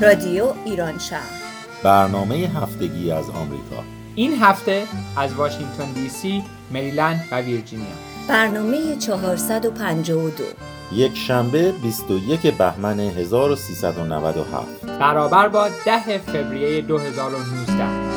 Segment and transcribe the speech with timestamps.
[0.00, 1.40] رادیو ایران شهر.
[1.82, 3.84] برنامه هفتگی از آمریکا.
[4.14, 4.82] این هفته
[5.16, 7.86] از واشنگتن دی سی، مریلند و ویرجینیا.
[8.28, 10.44] برنامه 452
[10.92, 14.66] یک شنبه 21 بهمن 1397
[15.00, 18.09] برابر با 10 فوریه 2019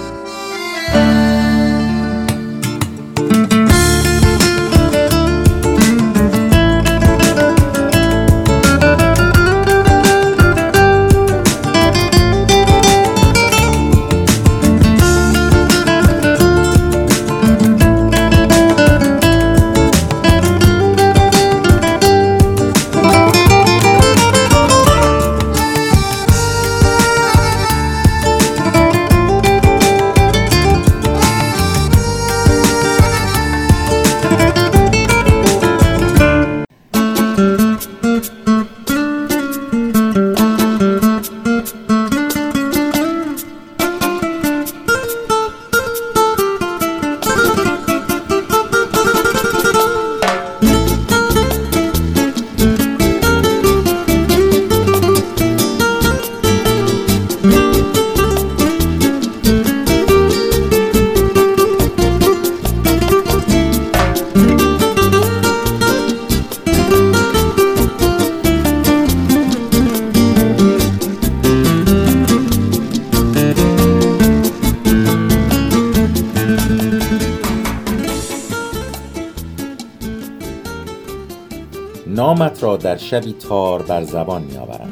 [83.03, 84.91] شبی تار بر زبان می آورم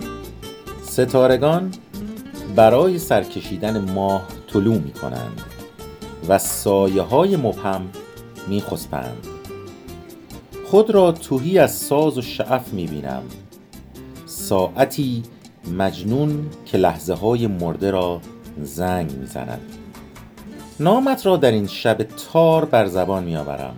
[0.83, 1.71] ستارگان
[2.55, 5.41] برای سرکشیدن ماه طلوع می کنند
[6.27, 7.89] و سایه های مبهم
[8.47, 9.27] می خسپند
[10.65, 13.23] خود را توهی از ساز و شعف می بینم
[14.25, 15.23] ساعتی
[15.77, 18.21] مجنون که لحظه های مرده را
[18.61, 19.61] زنگ می زند
[20.79, 23.75] نامت را در این شب تار بر زبان می آورم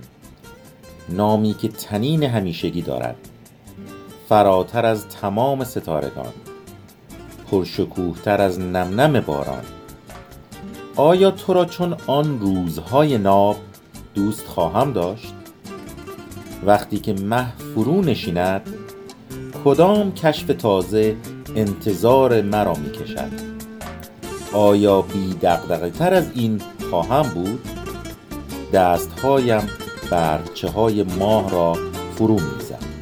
[1.09, 3.15] نامی که تنین همیشگی دارد.
[4.33, 6.33] فراتر از تمام ستارگان
[7.51, 9.63] پرشکوهتر از نمنم باران.
[10.95, 13.55] آیا تو را چون آن روزهای ناب
[14.15, 15.33] دوست خواهم داشت؟
[16.65, 17.45] وقتی که مه
[17.75, 18.61] فرو نشیند
[19.65, 21.15] کدام کشف تازه
[21.55, 23.31] انتظار مرا می کشد؟
[24.53, 27.67] آیا بی دقدقه تر از این خواهم بود؟
[28.73, 29.69] دستهایم
[30.11, 31.77] برچه های ماه را
[32.15, 32.92] فرو می‌زد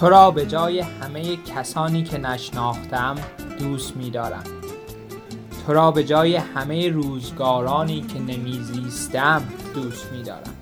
[0.00, 3.14] تو را به جای همه کسانی که نشناختم
[3.58, 4.44] دوست می دارم.
[5.66, 9.42] تو را به جای همه روزگارانی که نمیزیستم
[9.74, 10.54] دوست می دارم.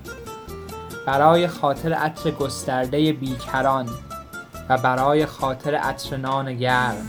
[1.07, 3.89] برای خاطر عطر گسترده بیکران
[4.69, 7.07] و برای خاطر عطر نان گرم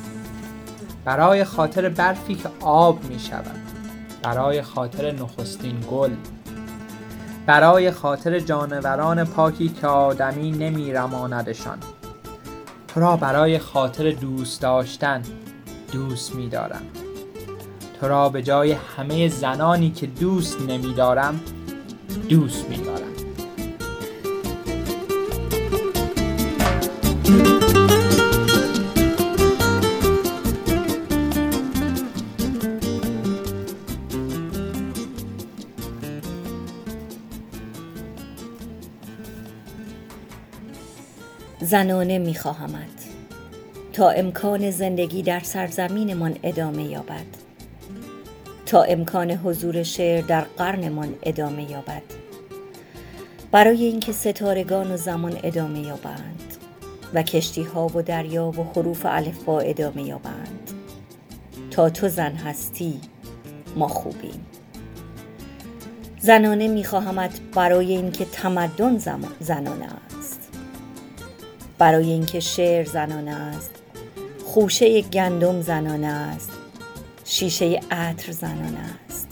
[1.05, 3.61] برای خاطر برفی که آب می شود.
[4.23, 6.11] برای خاطر نخستین گل.
[7.45, 11.77] برای خاطر جانوران پاکی که آدمی نمی رماندشان.
[12.99, 15.21] را برای خاطر دوست داشتن
[15.91, 16.81] دوست می دارم
[17.99, 21.39] تو را به جای همه زنانی که دوست نمی دارم
[22.29, 22.77] دوست می
[41.75, 43.05] زنانه میخواهمت.
[43.93, 47.25] تا امکان زندگی در سرزمینمان ادامه یابد.
[48.65, 52.01] تا امکان حضور شعر در قرنمان ادامه یابد.
[53.51, 56.53] برای اینکه ستارگان و زمان ادامه یابند
[57.13, 60.71] و کشتی ها و دریا و حروف الفبا ادامه یابند.
[61.71, 62.99] تا تو زن هستی
[63.75, 64.45] ما خوبیم.
[66.19, 68.97] زنانه میخواهمت برای اینکه تمدن
[69.39, 70.04] زنانه
[71.77, 73.71] برای اینکه شعر زنانه است.
[74.45, 76.51] خوشه گندم زنانه است.
[77.25, 79.27] شیشه عطر زنانه است.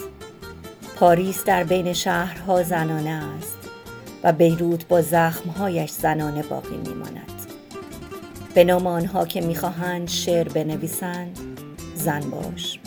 [0.96, 3.58] پاریس در بین شهرها زنانه است
[4.24, 7.32] و بیروت با زخمهایش زنانه باقی میماند.
[8.54, 11.40] به نام آنها که می‌خواهند شعر بنویسند
[11.96, 12.80] زن باش.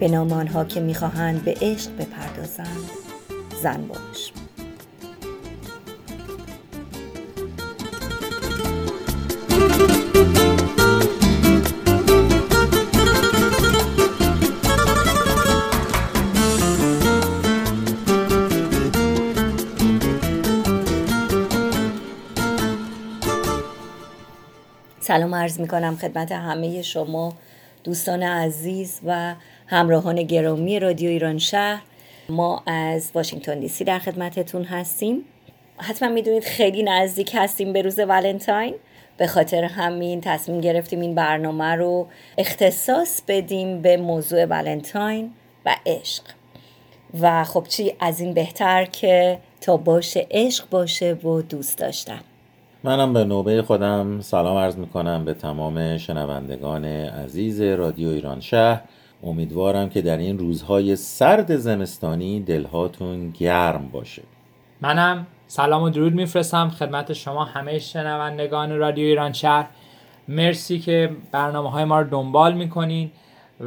[0.00, 2.90] به نام آنها که می‌خواهند به عشق بپردازند
[3.62, 4.32] زن باش.
[25.10, 27.32] سلام عرض می کنم خدمت همه شما
[27.84, 29.34] دوستان عزیز و
[29.66, 31.82] همراهان گرامی رادیو ایران شهر.
[32.28, 35.24] ما از واشنگتن دی سی در خدمتتون هستیم.
[35.78, 38.74] حتما می‌دونید خیلی نزدیک هستیم به روز ولنتاین.
[39.16, 42.06] به خاطر همین تصمیم گرفتیم این برنامه رو
[42.38, 45.32] اختصاص بدیم به موضوع ولنتاین
[45.66, 46.22] و عشق.
[47.20, 52.20] و خب چی؟ از این بهتر که تا باشه عشق باشه و دوست داشتن.
[52.84, 58.80] منم به نوبه خودم سلام عرض می‌کنم به تمام شنوندگان عزیز رادیو ایران شهر.
[59.22, 64.22] امیدوارم که در این روزهای سرد زمستانی دلهاتون گرم باشه.
[64.80, 69.66] منم سلام و درود میفرستم خدمت شما همه شنوندگان رادیو ایران شهر.
[70.28, 73.10] مرسی که برنامه های ما رو دنبال می‌کنین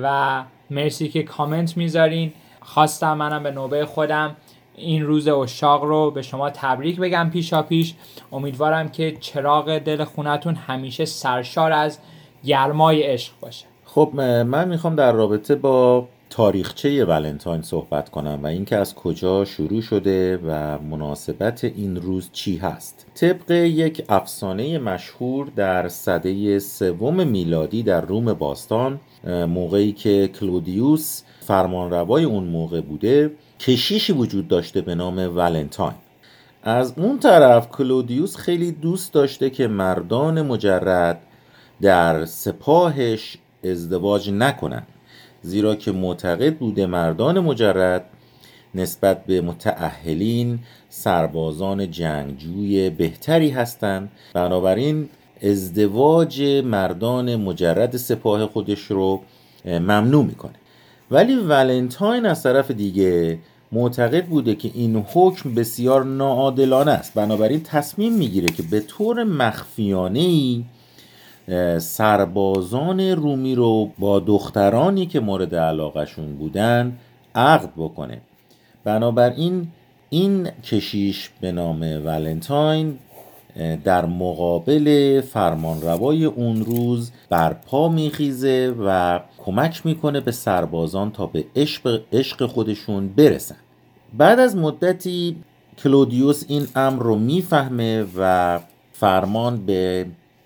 [0.01, 2.33] و مرسی که کامنت می‌ذارین.
[2.61, 4.35] خواستم منم به نوبه خودم
[4.75, 7.93] این روز اشاق رو به شما تبریک بگم پیشا پیش.
[8.31, 11.99] امیدوارم که چراغ دل خونتون همیشه سرشار از
[12.45, 13.65] گرمای عشق باشه.
[13.85, 19.81] خب من می‌خوام در رابطه با تاریخچه ولنتاین صحبت کنم و اینکه از کجا شروع
[19.81, 23.05] شده و مناسبت این روز چی هست.
[23.15, 28.99] طبق یک افسانه مشهور در صده سوم میلادی در روم باستان
[29.47, 33.31] موقعی که کلودیوس فرمانروای اون موقع بوده
[33.67, 35.93] کشیشی وجود داشته به نام ولنتاین.
[36.63, 41.21] از اون طرف کلودیوس خیلی دوست داشته که مردان مجرد
[41.81, 44.87] در سپاهش ازدواج نکنند
[45.41, 48.05] زیرا که معتقد بوده مردان مجرد
[48.75, 54.11] نسبت به متعهلین سربازان جنگجوی بهتری هستند.
[54.33, 55.09] بنابراین
[55.43, 59.21] ازدواج مردان مجرد سپاه خودش رو
[59.65, 60.53] ممنوع می‌کنه.
[61.11, 63.39] ولی ولنتاین از طرف دیگه
[63.73, 67.13] معتقد بوده که این حکم بسیار ناعادلانه است.
[67.13, 70.63] بنابراین تصمیم می‌گیره که به طور مخفیانه ای
[71.79, 76.97] سربازان رومی رو با دخترانی که مورد علاقشون بودن
[77.35, 78.21] عقد بکنه.
[78.83, 79.67] بنابراین
[80.09, 82.97] این کشیش به نام ولنتاین
[83.83, 92.01] در مقابل فرمانروای اون روز برپا میخیزه و کمک می‌کنه به سربازان تا به عشق,
[92.13, 93.55] عشق خودشون برسن.
[94.17, 95.35] بعد از مدتی
[95.77, 98.59] کلودیوس این امر رو می‌فهمه و
[98.93, 100.05] فرمان به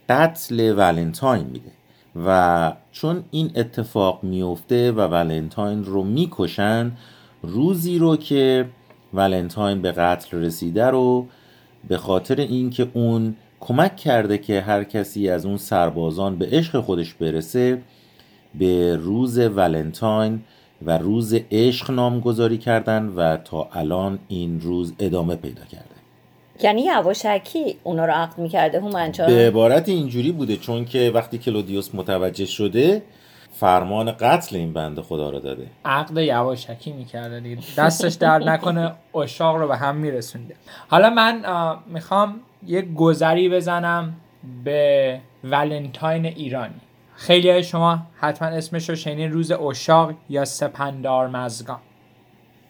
[0.09, 1.71] قتل ولنتاین میده.
[2.25, 6.91] و چون این اتفاق میفته و ولنتاین رو می‌کشن
[7.41, 8.65] روزی رو که
[9.13, 11.27] ولنتاین به قتل رسیده رو
[11.87, 17.13] به خاطر اینکه اون کمک کرده که هر کسی از اون سربازان به عشق خودش
[17.13, 17.81] برسه
[18.55, 20.41] به روز ولنتاین
[20.85, 25.85] و روز عشق نامگذاری کردن و تا الان این روز ادامه پیدا کرده.
[26.63, 31.95] یعنی یواشکی اونا رو عقد می‌کرده هومنچا به عبارت اینجوری بوده چون که وقتی کلودیوس
[31.95, 33.01] متوجه شده
[33.53, 35.67] فرمان قتل این بنده خدا رو داده.
[35.85, 37.61] عقد یواشکی می‌کرده دیگه.
[37.77, 40.55] دستش در نکنه اشاق رو به هم میرسونده.
[40.87, 41.43] حالا من
[41.87, 42.35] می‌خوام
[42.67, 44.13] یک گذری بزنم
[44.63, 46.81] به ولنتاین ایرانی.
[47.19, 51.79] خیلی شما حتما اسمش رو شنید روز اشاق یا سپندار مزگان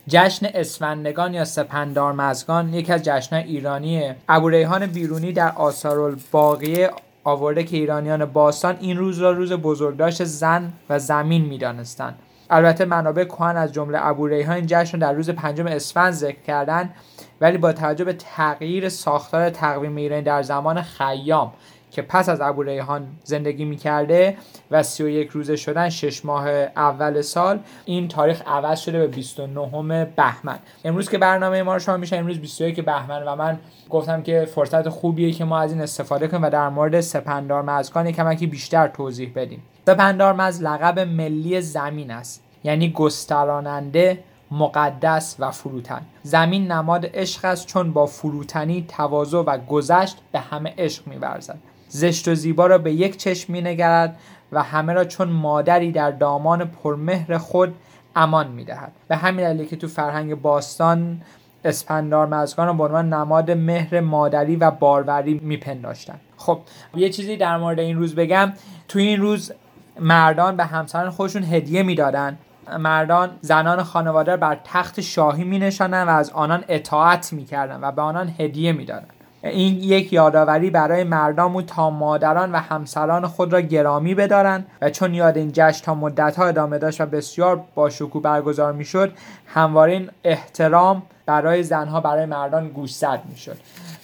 [0.07, 4.15] جشن اسفندگان یا سپندار مزگان یکی از جشنهای ایرانیه.
[4.29, 6.91] ابو ریحان بیرونی در آثار الباقیه
[7.23, 12.19] آورده که ایرانیان باستان این روز را روز بزرگداشت زن و زمین می‌دانستند.
[12.49, 16.93] البته منابع کهن از جمله ابو ریحان این جشن در روز پنجم اسفند ذکر کردند
[17.41, 21.53] ولی با توجه به تغییر ساختار تقویم ایرانی در زمان خیام
[21.91, 24.37] که پس از ابو ریحان زندگی می‌کرده
[24.71, 30.59] و 31 روزه شدن 6 ماه اول سال این تاریخ عوض شده به 29 بهمن.
[30.85, 34.89] امروز که برنامه ما رو شما میشه امروز 21 بهمن و من گفتم که فرصت
[34.89, 39.31] خوبیه که ما از این استفاده کنیم و در مورد سپندار مزگان کمکی بیشتر توضیح
[39.35, 39.63] بدیم.
[39.85, 46.01] سپندار مز لقب ملی زمین است یعنی گستراننده مقدس و فروتن.
[46.23, 51.57] زمین نماد عشق است چون با فروتنی تواضع و گذشت به همه عشق میورزد.
[51.89, 54.19] زشت و زیبا را به یک چشم می نگرد
[54.51, 57.75] و همه را چون مادری در دامان پرمهر خود
[58.15, 61.21] امان می دهد به همین دلیل که تو فرهنگ باستان
[61.65, 66.59] اسپندار مزگان به عنوان نماد مهر مادری و باروری میپنداشتن خب
[66.95, 68.53] یه چیزی در مورد این روز بگم.
[68.87, 69.51] تو این روز
[69.99, 72.37] مردان به همسران خودشون هدیه می‌دادن.
[72.79, 78.01] مردان زنان خانواده بر تخت شاهی می و از آنان اطاعت می کردن و به
[78.01, 79.07] آنان هدیه می دادن.
[79.43, 84.89] این یک یادآوری برای مردم بود تا مادران و همسران خود را گرامی بدارند و
[84.89, 89.13] چون یاد این جشن تا مدتها ادامه داشت و بسیار با شکوه برگزار می‌شد
[89.47, 93.57] همواره این احترام برای زنها برای مردان گوشزد می‌شد.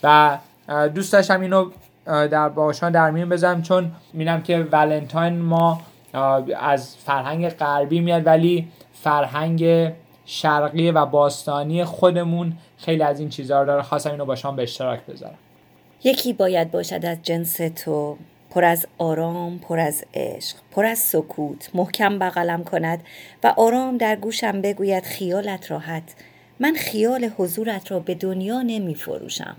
[0.03, 0.37] و
[0.95, 1.69] دوست داشتم اینو
[2.05, 5.81] در باشان در میون بذارم چون میرم که ولنتاین ما
[6.61, 9.91] از فرهنگ غربی میاد ولی فرهنگ
[10.25, 13.81] شرقی و باستانی خودمون خیلی از این چیزها رو داره.
[13.81, 15.37] خواستم اینو با شما به اشتراک بذارم.
[16.03, 18.17] یکی باید باشد از جنس تو
[18.49, 21.69] پر از آرام پر از عشق پر از سکوت.
[21.73, 23.03] محکم بغلم کند
[23.43, 26.03] و آرام در گوشم بگوید خیالت راحت.
[26.59, 29.57] من خیال حضورت را به دنیا نمی فروشم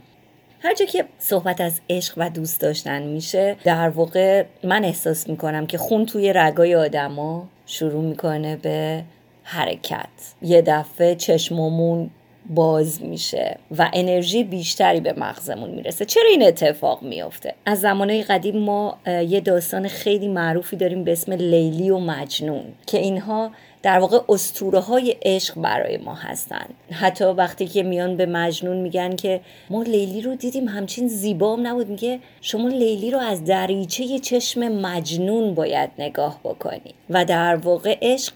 [0.60, 5.66] هر جا که صحبت از عشق و دوست داشتن میشه در واقع من احساس می‌کنم
[5.66, 9.04] که خون توی رگای آدما شروع می‌کنه به
[9.44, 10.08] حرکت.
[10.42, 12.10] یه دفعه چشممون
[12.50, 16.04] باز میشه و انرژی بیشتری به مغزمون می‌رسه.
[16.04, 21.32] چرا این اتفاق میافته؟ از زمانه قدیم ما یه داستان خیلی معروفی داریم به اسم
[21.32, 23.50] لیلی و مجنون که اینها
[23.82, 26.66] در واقع استوره های عشق برای ما هستن.
[26.90, 31.88] حتی وقتی که میان به مجنون میگن که ما لیلی رو دیدیم همچین زیبام نبود.
[31.88, 36.94] میگه شما لیلی رو از دریچه چشم مجنون باید نگاه بکنی.
[37.10, 38.32] و در واقع عشق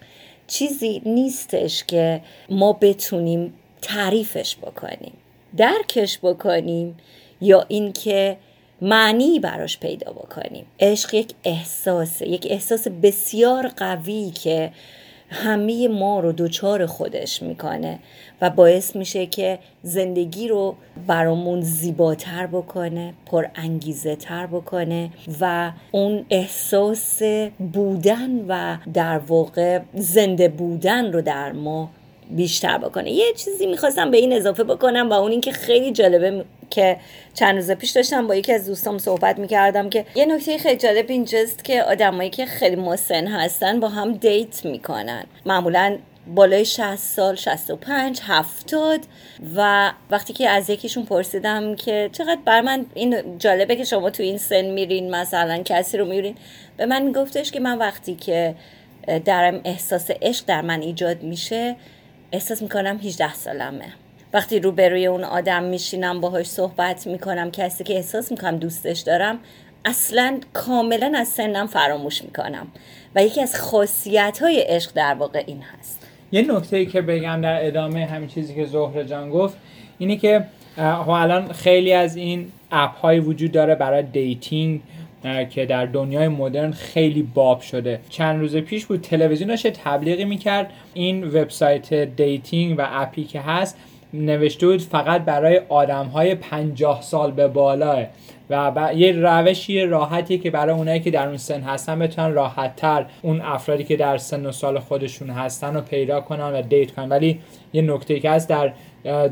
[0.49, 5.13] چیزی نیستش که ما بتونیم تعریفش بکنیم.
[5.57, 6.97] درکش بکنیم
[7.41, 8.37] یا اینکه
[8.83, 10.67] معنی براش پیدا بکنیم.
[10.81, 14.73] عشق یک احساسه یک احساس بسیار قوی که
[15.29, 17.99] همه ما رو دوچار خودش می‌کنه
[18.41, 26.25] و باعث میشه که زندگی رو برامون زیباتر بکنه پر انگیزه تر بکنه و اون
[26.31, 27.23] احساس
[27.73, 31.91] بودن و در واقع زنده بودن رو در ما
[32.31, 33.11] بیشتر بکنه.
[33.11, 36.97] یه چیزی می‌خواستم به این اضافه بکنم و اون اینکه خیلی جالبه که
[37.35, 41.07] چند روز پیش داشتم با یکی از دوستام صحبت می‌کردم که یه نکته خیلی جالب
[41.09, 45.25] اینجاست که آدمایی که خیلی مسن هستن با هم دیت می‌کنن.
[45.47, 45.99] معمولا
[46.35, 49.01] بالای 60 سال 65 70
[49.57, 54.23] و وقتی که از یکیشون پرسیدم که چقدر بر من این جالبه که شما تو
[54.23, 56.35] این سن میرین مثلا کسی رو میرین
[56.77, 58.55] به من میگفتش که من وقتی که
[59.25, 61.77] درم احساس عشق در من ایجاد میشه
[62.33, 63.85] احساس می‌کنم 18 سالمه.
[64.33, 69.39] وقتی روبروی اون آدم میشینم باهاش صحبت می‌کنم کسی که احساس می‌کنم دوستش دارم
[69.85, 72.67] اصلا کاملا از سنم فراموش می‌کنم.
[73.15, 76.07] و یکی از خاصیت های عشق در واقع این هست.
[76.33, 79.57] یه نکته ای که بگم در ادامه همین چیزی که زهره جان گفت
[79.99, 80.45] اینه که
[80.77, 84.81] خب الان خیلی از این app های وجود داره برای dating.
[85.51, 88.01] که در دنیای مدرن خیلی باب شده.
[88.09, 90.71] چند روز پیش بود تلویزیون تبلیغی می‌کرد.
[90.95, 93.79] این وبسایت dating و app ی که هست
[94.15, 98.07] نوشته بود فقط برای آدم های پنجاه سال به بالاه.
[98.51, 103.07] و یه روشی راحتی که برای اونایی که در اون سن هستن بتونن راحت تر
[103.23, 107.09] اون افرادی که در سن و سال خودشون هستن رو پیدا کنن و date کنن.
[107.09, 107.41] ولی
[107.73, 108.73] یه نکته که هست در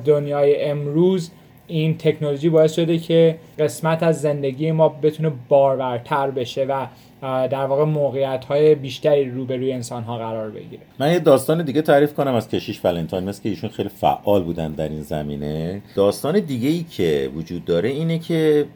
[0.04, 1.30] دنیای امروز
[1.66, 6.86] این تکنولوژی باعث شده که قسمت از زندگی ما بتونه بارورتر بشه و
[7.22, 10.82] در واقع موقعیت های بیشتری روبروی انسان ها قرار بگیره.
[10.98, 13.24] من یه داستان دیگه تعریف کنم از کشیش ولنتاین.
[13.24, 15.82] مثل که ایشون خیلی فعال بودن در این زمینه.
[15.94, 18.66] داستان دیگه ای که وجود داره اینه که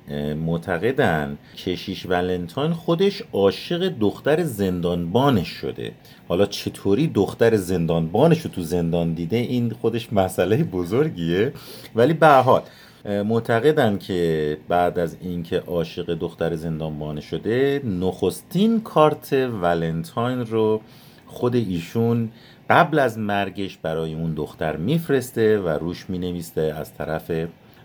[0.46, 5.92] معتقدن کشیش ولنتاین خودش عاشق دختر زندانبانش شده.
[6.28, 11.52] حالا چطوری دختر زندانبانش رو تو زندان دیده این خودش مسئله بزرگیه.
[11.94, 12.62] ولی به حال
[13.04, 20.80] معتقدن که بعد از اینکه عاشق دختر زندانبانه شده نخستین کارت ولنتاین رو
[21.26, 22.30] خود ایشون
[22.70, 27.32] قبل از مرگش برای اون دختر میفرسته و روش مینویسته از طرف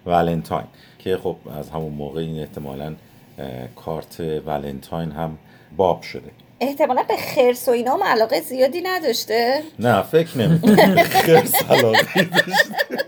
[0.06, 0.68] ولنتاین.
[1.00, 2.96] که خب از همون موقع این احتمالا
[3.76, 5.38] کارت ولنتاین هم
[5.78, 6.32] باب شده.
[6.60, 9.62] احتمالا به خرس و اینا هم علاقه زیادی نداشته.
[9.80, 10.60] نه فکر نمی
[11.26, 13.05] خرس علاقه داشته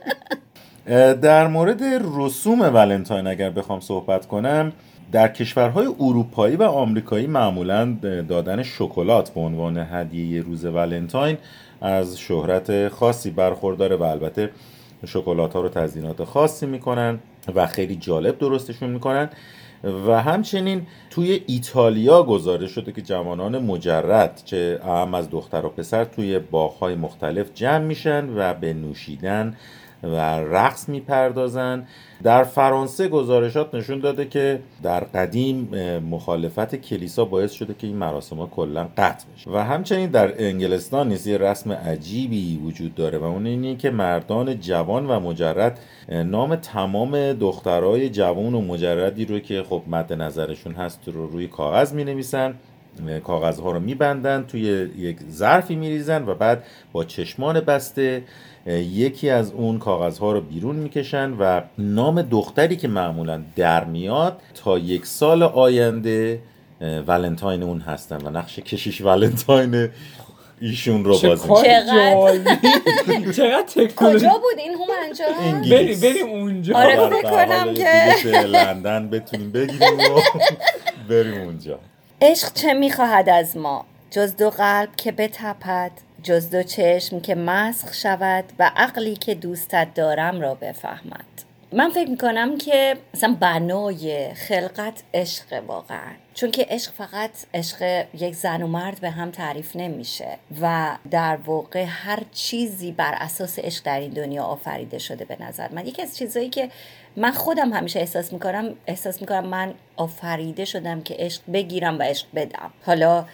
[1.21, 1.81] در مورد
[2.17, 4.71] رسوم ولنتاین اگر بخوام صحبت کنم
[5.11, 7.97] در کشورهای اروپایی و آمریکایی معمولا
[8.29, 11.37] دادن شکلات به عنوان هدیه روز ولنتاین
[11.81, 14.49] از شهرت خاصی برخورداره و البته
[15.05, 17.19] شکلات ها رو تزیینات خاصی می‌کنن
[17.55, 19.29] و خیلی جالب درستشون می‌کنن.
[20.07, 26.03] و همچنین توی ایتالیا گزارش شده که جوانان مجرد چه اهم از دختر و پسر
[26.03, 29.55] توی باغهای مختلف جمع میشن و به نوشیدن
[30.03, 31.87] و رقص می‌پردازن.
[32.23, 38.35] در فرانسه گزارشات نشون داده که در قدیم مخالفت کلیسا باعث شده که این مراسم
[38.35, 39.51] ها کلا قطع بشه.
[39.51, 44.59] و همچنین در انگلستان نیز یه رسم عجیبی وجود داره و اون اینه که مردان
[44.59, 50.99] جوان و مجرد نام تمام دخترای جوان و مجردی رو که خب مد نظرشون هست
[51.07, 52.53] رو روی کاغذ می نویسن
[53.23, 54.61] کاغذها رو میبندن توی
[54.97, 58.23] یک ظرفی میریزن و بعد با چشمان بسته
[58.67, 64.77] یکی از اون کاغذها رو بیرون می‌کشن و نام دختری که معمولا در میاد تا
[64.77, 66.39] یک سال آینده
[67.07, 69.89] ولنتاین اون هستن و نقش کشیش ولنتاین
[70.61, 71.47] ایشون رو بازی
[73.35, 75.25] چقدر؟ کجا بود این هومنجا
[75.69, 76.75] بریم بریم اونجا.
[76.75, 78.29] آره فکر کنم که.
[78.29, 80.21] لندن بتونیم بگیریم و
[81.09, 81.79] بریم اونجا.
[82.21, 85.91] عشق چه می‌خواهد از ما؟ جز دو قلب که بتپد
[86.23, 91.25] جز دو چشم که مسخ شود و عقلی که دوستت دارم را بفهمد.
[91.71, 96.11] من فکر می‌کنم که مثلا بنای خلقت عشق واقعا.
[96.33, 101.35] چون که عشق فقط عشق یک زن و مرد به هم تعریف نمیشه و در
[101.35, 105.87] واقع هر چیزی بر اساس عشق در این دنیا آفریده شده به نظر من.
[105.87, 106.69] یکی از چیزهایی که
[107.15, 112.27] من خودم همیشه احساس می‌کنم احساس می‌کنم من آفریده شدم که عشق بگیرم و عشق
[112.35, 112.71] بدم.
[112.85, 113.25] حالا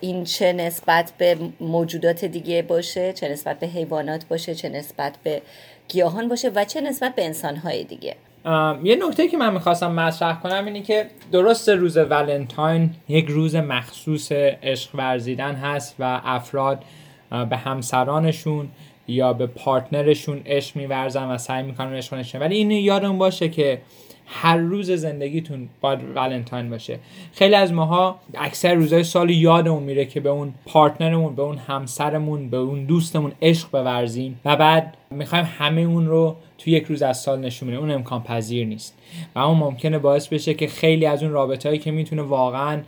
[0.00, 5.42] این چه نسبت به موجودات دیگه باشه چه نسبت به حیوانات باشه چه نسبت به
[5.88, 8.16] گیاهان باشه و چه نسبت به انسانهای دیگه.
[8.84, 14.32] یه نکته که من می‌خواستم مطرح کنم اینه که درست روز ولنتاین یک روز مخصوص
[14.32, 16.84] عشق ورزیدن هست و افراد
[17.50, 18.68] به همسرانشون
[19.08, 23.80] یا به پارتنرشون عشق میورزن و سعی می‌کنن عشق ولی این یادمون باشه که
[24.26, 26.98] هر روز زندگیتون باید ولنتاین باشه.
[27.32, 32.50] خیلی از ماها اکثر روزهای سال یادمون میره که به اون پارتنرمون به اون همسرمون
[32.50, 37.18] به اون دوستمون عشق بورزیم و بعد می‌خوایم همه اون رو تو یک روز از
[37.18, 37.80] سال نشون بدیم.
[37.80, 38.98] اون امکان پذیر نیست.
[39.34, 42.80] و اون ممکنه باعث بشه که خیلی از اون رابطه هایی که می‌تونه واقعا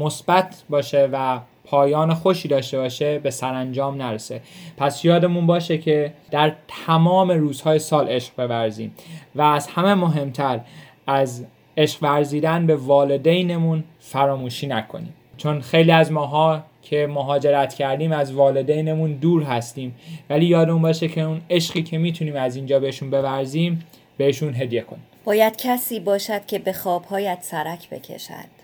[0.00, 4.40] مثبت باشه و پایان خوشی داشته باشه به سرانجام نرسه.
[4.76, 6.52] پس یادمون باشه که در
[6.86, 8.94] تمام روزهای سال عشق بورزیم.
[9.38, 10.60] و از همه مهمتر
[11.06, 11.44] از
[11.76, 15.14] عشق ورزیدن به والدینمون فراموشی نکنیم.
[15.36, 19.94] چون خیلی از ماها که مهاجرت کردیم از والدینمون دور هستیم.
[20.30, 25.02] ولی یادمون باشه که اون عشقی که می‌تونیم از اینجا بهشون بورزیم بهشون هدیه کنیم.
[25.24, 28.58] باید کسی باشد که به خوابهایت سرک بکشد.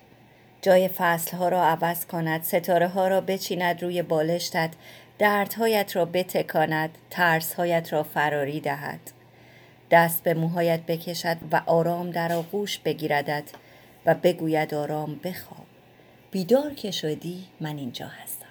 [0.62, 4.70] جای فصلها را عوض کند ستاره ها را بچیند روی بالشتت
[5.18, 9.00] دردهایت را بتکاند ترسهایت را فراری دهد.
[9.90, 13.44] دست به موهایت بکشد و آرام در آغوش بگیردد
[14.06, 15.66] و بگوید آرام بخواب.
[16.30, 18.46] بیدار که شدی من اینجا هستم.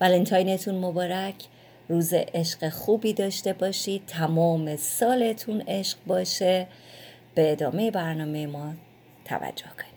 [0.00, 1.34] ولنتاینتون مبارک
[1.88, 6.66] روز عشق خوبی داشته باشید تمام سالتون عشق باشه.
[7.34, 8.74] به ادامه برنامه ما
[9.24, 9.96] توجه کنید.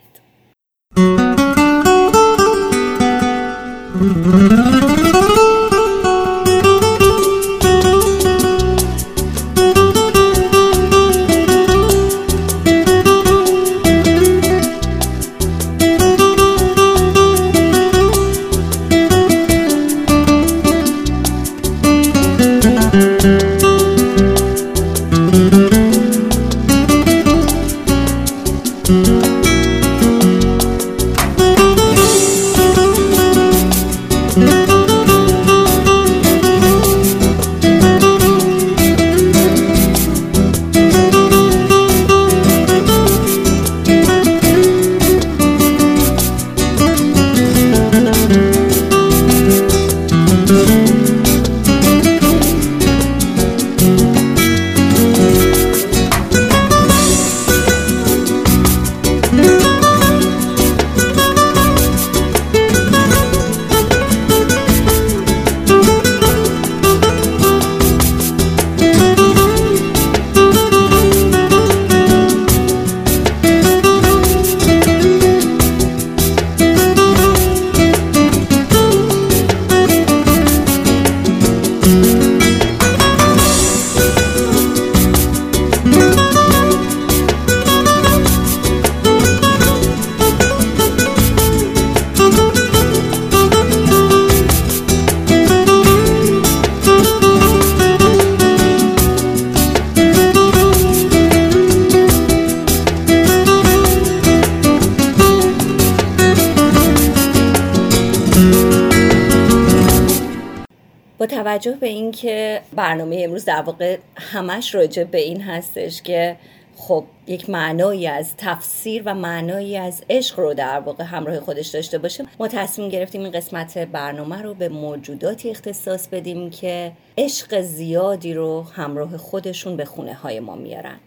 [112.89, 116.37] برنامه امروز در واقع همش راجع به این هستش که
[116.75, 121.97] خب یک معنایی از تفسیر و معنایی از عشق رو در واقع همراه خودش داشته
[121.97, 128.33] باشه ما تصمیم گرفتیم این قسمت برنامه رو به موجوداتی اختصاص بدیم که عشق زیادی
[128.33, 130.99] رو همراه خودشون به خونه های ما میارن.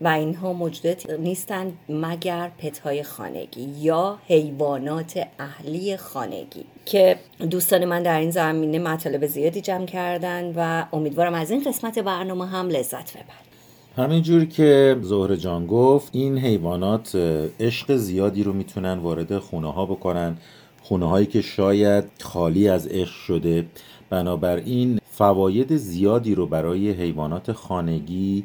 [0.00, 7.16] و اینها موجودات نیستند مگر پتهای خانگی یا حیوانات اهلی خانگی که
[7.50, 12.46] دوستان من در این زمینه مطالب زیادی جمع کردن و امیدوارم از این قسمت برنامه
[12.46, 13.50] هم لذت ببرید
[13.96, 17.16] همینجور که زهر جان گفت این حیوانات
[17.60, 20.36] عشق زیادی رو می‌تونن وارد خونه ها بکنن
[20.82, 23.66] خونه هایی که شاید خالی از عشق شده.
[24.10, 28.44] بنابراین فواید زیادی رو برای حیوانات خانگی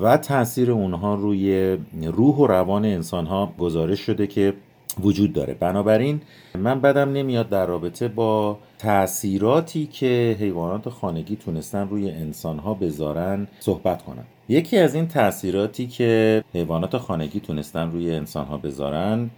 [0.00, 4.54] و تاثیر اونها روی روح و روان انسان ها گزارش شده که
[5.00, 5.54] وجود داره.
[5.54, 6.20] بنابراین
[6.58, 13.46] من بدم نمیاد در رابطه با تاثیراتی که حیوانات خانگی تونستن روی انسان ها بذارن
[13.60, 19.30] صحبت کنم یکی از این تاثیراتی که حیوانات خانگی تونستن روی انسان ها بذارن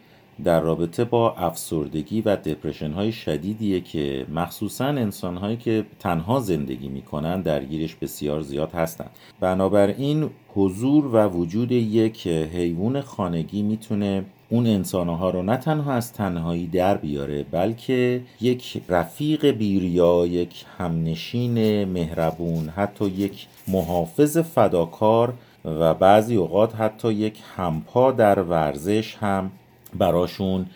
[0.45, 6.89] در رابطه با افسردگی و دپرشن های شدیدیه که مخصوصا انسان هایی که تنها زندگی
[6.89, 15.31] می‌کنن درگیرش بسیار زیاد هستند بنابراین حضور و وجود یک حیوان خانگی می‌تونه اون انسانها
[15.31, 23.05] رو نه تنها از تنهایی در بیاره بلکه یک رفیق بیریا یک همنشین مهربون حتی
[23.05, 29.51] یک محافظ فداکار و بعضی اوقات حتی یک همپا در ورزش هم
[29.95, 30.67] براشون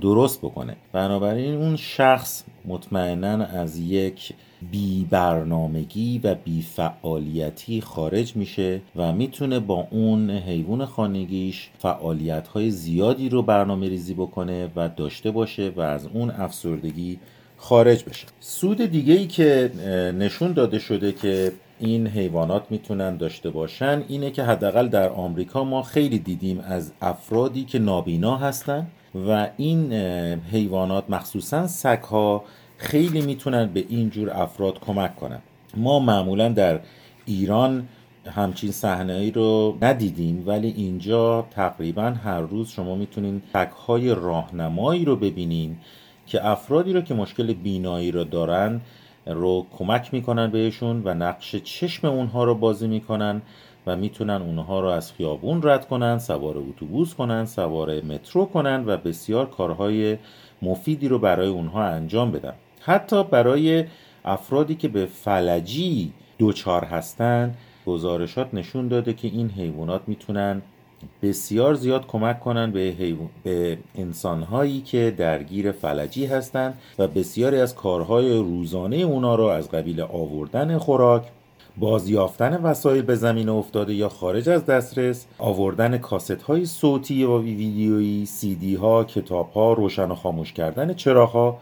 [0.00, 0.76] درست بکنه.
[0.92, 4.32] بنابراین اون شخص مطمئنا از یک
[4.70, 12.70] بی برنامگی و بی فعالیتی خارج میشه و می‌تونه با اون حیوان خانگیش فعالیت های
[12.70, 17.18] زیادی رو برنامه ریزی بکنه و داشته باشه و از اون افسردگی
[17.56, 18.26] خارج بشه.
[18.40, 19.70] سود دیگه ای که
[20.18, 25.82] نشون داده شده که این حیوانات می‌تونن داشته باشن اینه که حداقل در آمریکا ما
[25.82, 28.86] خیلی دیدیم از افرادی که نابینا هستن
[29.28, 29.92] و این
[30.52, 32.44] حیوانات مخصوصا سگ ها
[32.76, 35.38] خیلی می‌تونن به این جور افراد کمک کنن.
[35.76, 36.80] ما معمولا در
[37.26, 37.88] ایران
[38.26, 43.42] همچین صحنه ای رو ندیدیم ولی اینجا تقریبا هر روز شما می‌تونین
[43.86, 45.76] های راهنمایی رو ببینین
[46.26, 48.80] که افرادی رو که مشکل بینایی رو دارن
[49.26, 53.42] رو کمک می‌کنن بهشون و نقش چشم اونها رو بازی می‌کنن
[53.86, 58.96] و می‌تونن اونها رو از خیابون رد کنن سوار اتوبوس کنن سوار مترو کنن و
[58.96, 60.18] بسیار کارهای
[60.62, 62.52] مفیدی رو برای اونها انجام بدن.
[62.80, 63.84] حتی برای
[64.24, 67.54] افرادی که به فلجی دوچار هستن
[67.86, 70.62] گزارشات نشون داده که این حیوانات می‌تونن
[71.22, 78.38] بسیار زیاد کمک کنن به, به انسانهایی که درگیر فلجی هستند و بسیاری از کارهای
[78.38, 81.22] روزانه اونا را از قبیل آوردن خوراک
[81.76, 88.26] بازیافتن وسایل به زمین افتاده یا خارج از دسترس آوردن کاست های صوتی و ویدیویی
[88.26, 91.58] سی دی ها کتاب ها روشن و خاموش کردن چراغ ها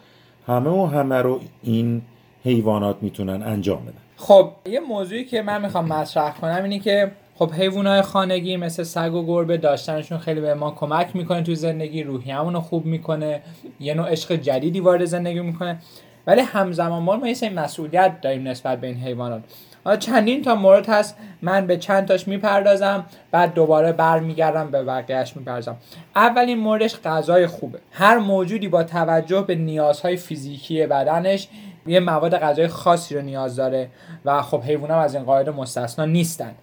[0.46, 2.02] همه و همه رو این
[2.44, 3.98] حیوانات می‌تونن انجام بدن.
[4.16, 9.14] خب یه موضوعی که من می‌خوام مطرح کنم اینه که خب حیوانات خانگی مثل سگ
[9.14, 13.42] و گربه داشتنشون خیلی به ما کمک می‌کنه تو زندگی روحیمون رو خوب می‌کنه
[13.80, 15.78] یه نوع عشق جدیدی وارد زندگی می‌کنه.
[16.26, 19.42] ولی همزمان ما یه مسئولیت داریم نسبت به این حیوانات.
[19.84, 25.36] حالا چندین تا مورد هست من به چند تاش می‌پردازم بعد دوباره برمیگردم به بقیهش
[25.36, 25.76] می‌پردازم.
[26.16, 27.78] اولین موردش غذای خوبه.
[27.92, 31.48] هر موجودی با توجه به نیازهای فیزیکی بدنش
[31.86, 33.88] یه مواد غذای خاصی رو نیاز داره
[34.24, 36.54] و خب حیوانات از این قاعده مستثنا نیستن.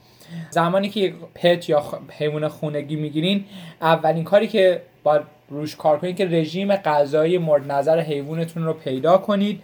[0.50, 3.46] زمانی که پت یا حیوان خونگی می‌گیرین
[3.82, 9.18] اولین کاری که با روش کار کنید که رژیم غذایی مورد نظر حیوانتون رو پیدا
[9.18, 9.62] کنید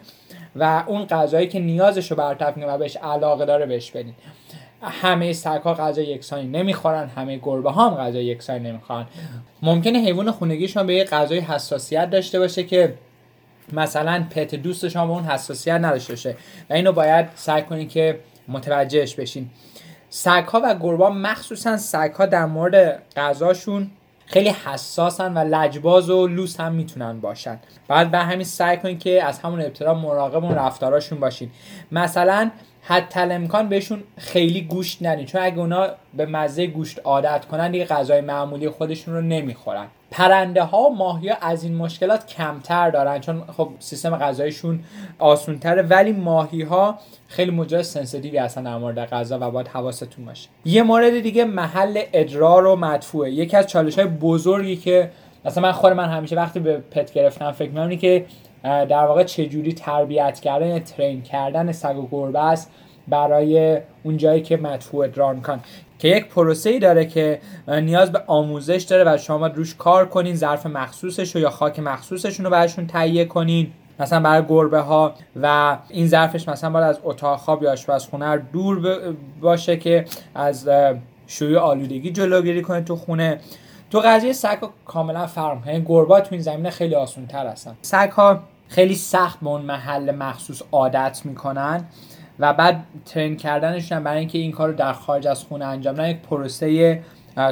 [0.55, 4.13] و اون غذایی که نیازش رو برطرف و بهش علاقه داره بهش بدین.
[4.81, 9.05] همه سگ ها یکسانی نمی‌خورن همه گربه ها هم غذا یکسانی نمی‌خورن.
[9.61, 12.93] ممکنه حیوان خونگیشون به یه غذای حساسیت داشته باشه که
[13.73, 16.35] مثلا پت دوست شما به اون حساسیت نداشته باشه
[16.69, 19.49] و اینو باید سعی کنید که متوجهش بشین.
[20.13, 23.91] سگ ها و گربه مخصوصا سگ ها در مورد غذاشون
[24.25, 27.59] خیلی حساسن و لجباز و لوس هم می‌تونن باشن.
[27.87, 31.51] بعد به همین سعی کنید که از همون ابتدا مراقب اون رفتاراشون باشین.
[31.91, 37.71] مثلا حتی امکان بهشون خیلی گوشت ندین چون اگه اونا به مزه گوشت عادت کنن
[37.71, 39.87] دیگه غذای معمولی خودشون رو نمی‌خورن.
[40.11, 43.19] پرنده ها و ماهی ها از این مشکلات کمتر دارن.
[43.19, 44.83] چون خب سیستم غذایشون
[45.19, 50.25] آسون تره ولی ماهی ها خیلی موجود سنسیتیوی هستن در مورد غذا و باید حواستون
[50.25, 50.49] باشه.
[50.65, 53.31] یه مورد دیگه محل ادرار و مدفوعه.
[53.31, 55.11] یکی از چالش های بزرگی که
[55.45, 58.25] مثلا من خود من همیشه وقتی به پت گرفتم فکر می‌کنم که
[58.63, 62.71] در واقع چجوری تربیت کردن ترین کردن سگ و گربه است
[63.07, 65.59] برای اون جایی که مدفوع ادرار میکن
[66.01, 70.35] که یک پروسه ای داره که نیاز به آموزش داره و شما روش کار کنین
[70.35, 73.71] ظرف مخصوصش رو یا خاک مخصوصشون رو براشون تهیه کنین.
[73.99, 78.99] مثلا برای گربه ها و این ظرفش مثلا باید از اتاق خواب یا آشپزخونه دور
[79.41, 80.69] باشه که از
[81.27, 83.39] شوی آلودگی جلوگیری کنه تو خونه.
[83.91, 87.75] تو قضیه سگ کاملا فرق یعنی گربا تو این زمینه خیلی آسون تر هستن.
[87.81, 91.85] سگ ها خیلی سخت به اون محل مخصوص عادت می‌کنن.
[92.41, 96.17] و بعد ترین کردنشون برای اینکه این کار در خارج از خونه انجام بدن یک
[96.17, 97.01] پروسه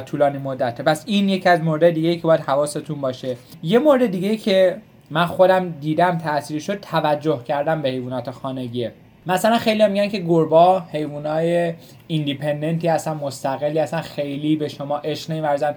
[0.06, 3.36] طولانی مدته پس این یکی از مورد دیگه که باید حواستون باشه.
[3.62, 4.76] یه مورد دیگه که
[5.10, 8.92] من خودم دیدم تاثیر شد توجه کردم به حیوانات خانگیه
[9.26, 11.74] مثلا خیلی هم میگن که گربا حیوانای
[12.06, 15.74] ایندیپندنتی هستن مستقلی هستن خیلی به شما عشق نمیورزن.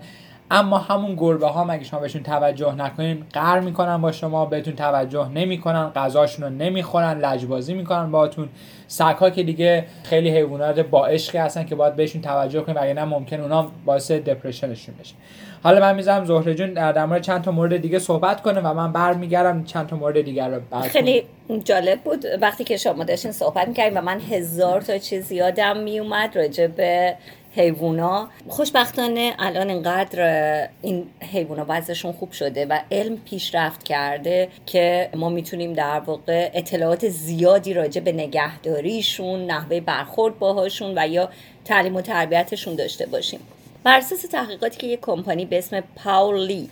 [0.56, 5.30] اما همون گربه ها مگه شما بهشون توجه نکنین؟ قر می‌کنن با شما بهتون توجه
[5.30, 8.50] نمی‌کنن غذاشون رو نمی‌خورن لجبازی می‌کنن باهاتون.
[8.88, 13.06] سگ ها که دیگه خیلی حیوانات با عشقی هستن که باید بهشون توجه کنیم نه
[13.06, 15.16] ممکن اونا باعث دپرشنشون بشه.
[15.63, 18.91] حالا من می‌ذارم زهره جون در مورد چند تا مورد دیگه صحبت کنه و من
[18.91, 21.23] برمیگردم چند تا مورد دیگر رو بعد خیلی
[21.63, 22.26] جالب بود.
[22.41, 27.15] وقتی که شما داشتین صحبت می‌کردیم و من هزار تا چیز یادم میومد راجع به
[27.56, 28.30] حیوونا.
[28.47, 35.73] خوشبختانه الان اینقدر این حیوونا وضعشون خوب شده و علم پیشرفت کرده که ما می‌تونیم
[35.73, 41.30] در واقع اطلاعات زیادی راجع به نگهداریشون نحوه برخورد باهاشون و یا
[41.65, 43.39] تعلیم و تربیتشون داشته باشیم.
[43.84, 46.69] بر اساس تحقیقاتی که یک کمپانی به اسم پاولی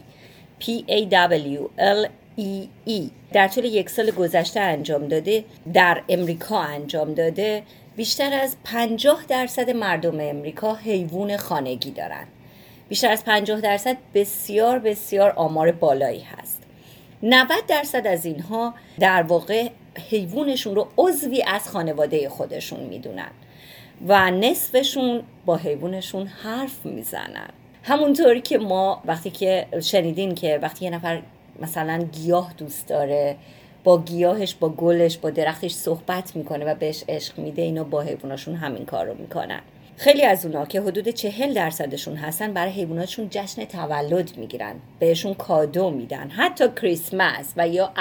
[0.62, 3.02] P A W L E E
[3.34, 5.43] در طول یک سال گذشته انجام داده
[5.74, 7.63] در امریکا انجام داده
[7.95, 12.28] بیشتر از 50 درصد مردم امریکا حیوان خانگی دارند.
[12.89, 16.63] بیشتر از 50 درصد بسیار بسیار آمار بالایی هست.
[17.24, 19.69] 90 درصد از اینها در واقع
[20.10, 23.32] حیوانشون رو عضوی از خانواده خودشون می‌دونن
[24.08, 27.50] و نصفشون با حیوانشون حرف می‌زنن.
[27.84, 31.22] همونطوری که ما وقتی که شنیدین که وقتی یه نفر
[31.60, 33.38] مثلا گیاه دوست داره
[33.84, 38.56] با گیاهش با گلش با درختش صحبت می‌کنه و بهش عشق میده اینا با حیواناشون
[38.56, 39.62] همین کار رو می‌کنن.
[40.02, 44.76] خیلی از اونا که حدود چهل درصدشون هستن برای حیواناتشون جشن تولد می‌گیرن.
[45.00, 46.30] بهشون کادو میدن.
[46.30, 47.94] حتی کریسمس و یا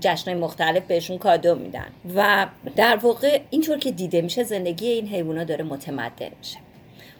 [0.00, 1.86] جشن مختلف بهشون کادو میدن.
[2.16, 6.58] و در واقع اینطور که دیده میشه زندگی این حیوانات داره متمدن میشه.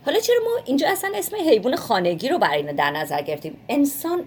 [0.06, 4.24] حالا چرا ما اینجا اصلا اسم حیوان خانگی رو برای اینو در نظر گرفتیم؟ انسان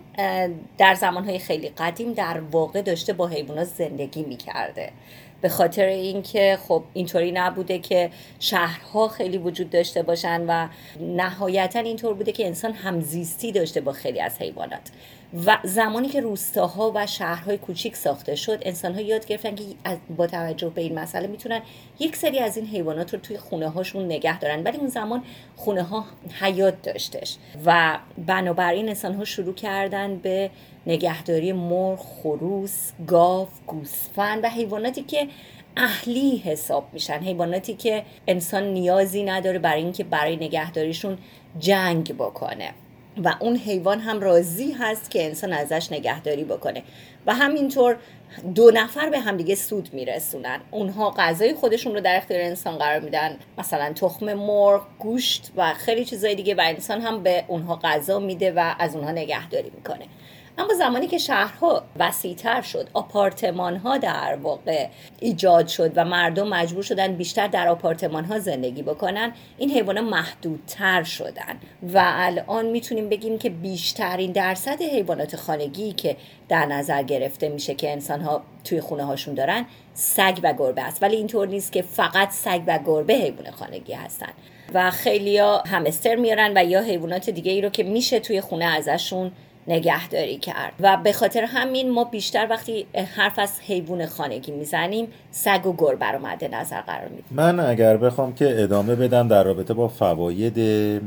[0.77, 4.91] در زمانهای خیلی قدیم در واقع داشته با حیوانات زندگی می‌کرده.
[5.41, 10.67] به خاطر اینکه خب اینطوری نبوده که شهرها خیلی وجود داشته باشن و
[10.99, 14.91] نهایتا اینطور بوده که انسان همزیستی داشته با خیلی از حیوانات.
[15.45, 19.63] و زمانی که روستاها و شهرهای کوچیک ساخته شد انسان ها یاد گرفتن که
[20.17, 21.61] با توجه به این مسئله می‌تونن
[21.99, 24.63] یک سری از این حیوانات رو توی خونه هاشون نگه دارن.
[24.63, 25.23] ولی اون زمان
[25.55, 26.05] خونه ها
[26.39, 30.49] حیات داشتش و بنابراین انسان ها شروع کردن به
[30.87, 35.27] نگهداری مرغ، خروس، گاو، گوسفند و حیواناتی که
[35.77, 37.19] اهلی حساب میشن.
[37.19, 41.17] حیواناتی که انسان نیازی نداره برای اینکه برای نگهداریشون
[41.59, 42.73] جنگ بکنه.
[43.23, 46.83] و اون حیوان هم راضی هست که انسان ازش نگهداری بکنه.
[47.25, 47.97] و همینطور
[48.55, 50.59] دو نفر به همدیگه سود میرسونن.
[50.71, 53.37] اونها غذای خودشون رو در اختیار انسان قرار میدن.
[53.57, 58.51] مثلا تخم مرغ گوشت و خیلی چیزای دیگه و انسان هم به اونها غذا میده
[58.51, 60.05] و از اونها نگهداری می‌کنه.
[60.57, 64.87] اما زمانی که شهرها وسیعتر شد آپارتمان ها در واقع
[65.19, 71.03] ایجاد شد و مردم مجبور شدن بیشتر در آپارتمان ها زندگی بکنن این حیوانات محدودتر
[71.03, 71.59] شدن.
[71.93, 76.17] و الان می‌تونیم بگیم که بیشترین درصد حیوانات خانگی که
[76.49, 81.03] در نظر گرفته میشه که انسان ها توی خونه هاشون دارن سگ و گربه است.
[81.03, 84.29] ولی اینطور نیست که فقط سگ و گربه حیوان خانگی هستن.
[84.73, 89.31] و خیلیا همستر میارن و یا حیوانات دیگه ای رو که میشه توی خونه ازشون
[89.67, 90.73] نگهداری کرد.
[90.79, 96.05] و به خاطر همین ما بیشتر وقتی حرف از حیوان خانگی می‌زنیم سگ و گربه
[96.05, 97.25] رو مد نظر قرار میدیم.
[97.31, 100.59] من اگر بخوام که ادامه بدم در رابطه با فواید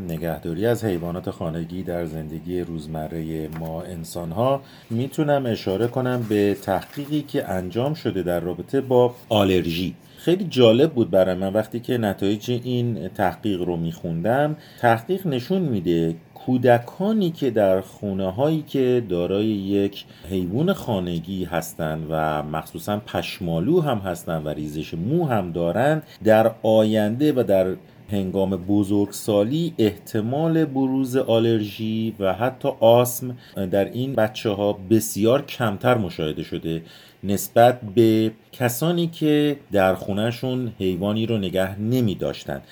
[0.08, 7.22] نگهداری از حیوانات خانگی در زندگی روزمره ما انسان ها می‌تونم اشاره کنم به تحقیقی
[7.22, 9.94] که انجام شده در رابطه با آلرژی.
[10.18, 16.14] خیلی جالب بود برای من وقتی که نتایج این تحقیق رو میخوندم تحقیق نشون میده
[16.50, 23.98] کودکانی که در خونه هایی که دارای یک حیوان خانگی هستند و مخصوصا پشمالو هم
[23.98, 27.66] هستند و ریزش مو هم دارند در آینده و در
[28.10, 33.36] هنگام بزرگسالی احتمال بروز آلرژی و حتی آسم
[33.70, 36.82] در این بچه ها بسیار کمتر مشاهده شده
[37.24, 42.62] نسبت به کسانی که در خونهشون حیوانی رو نگه نمی داشتن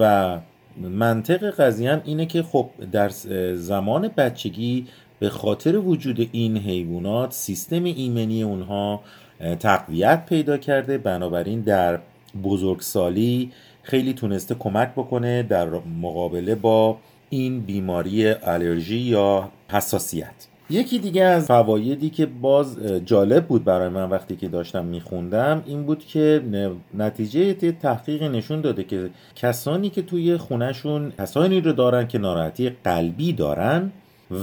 [0.00, 0.38] و
[0.80, 3.08] منطق قضیه اینه که خب در
[3.54, 4.86] زمان بچگی
[5.18, 9.00] به خاطر وجود این حیوانات سیستم ایمنی اونها
[9.60, 10.98] تقویت پیدا کرده.
[10.98, 11.98] بنابراین در
[12.42, 15.68] بزرگسالی خیلی تونسته کمک بکنه در
[16.00, 16.96] مقابله با
[17.30, 20.51] این بیماری آلرژی یا حساسیت.
[20.70, 25.82] یکی دیگه از فوایدی که باز جالب بود برای من وقتی که داشتم میخوندم این
[25.82, 26.42] بود که
[26.94, 33.32] نتیجه تحقیق نشون داده که کسانی که توی خونهشون کسانی رو دارن که ناراحتی قلبی
[33.32, 33.92] دارن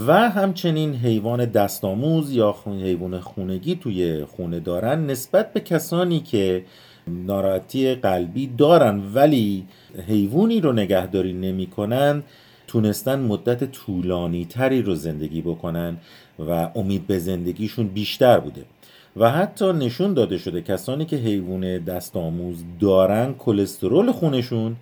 [0.07, 6.63] و همچنین حیوان دستآموز یا حیوان خونگی توی خونه دارن نسبت به کسانی که
[7.07, 9.65] ناراحتی قلبی دارن ولی
[10.07, 12.23] حیوانی رو نگهداری نمی‌کنن
[12.69, 15.97] تونستن مدت طولانی تری رو زندگی بکنن
[16.39, 18.61] و امید به زندگیشون بیشتر بوده.
[19.17, 24.75] و حتی نشون داده شده کسانی که حیوان دست آموز دارن کلسترول خونشون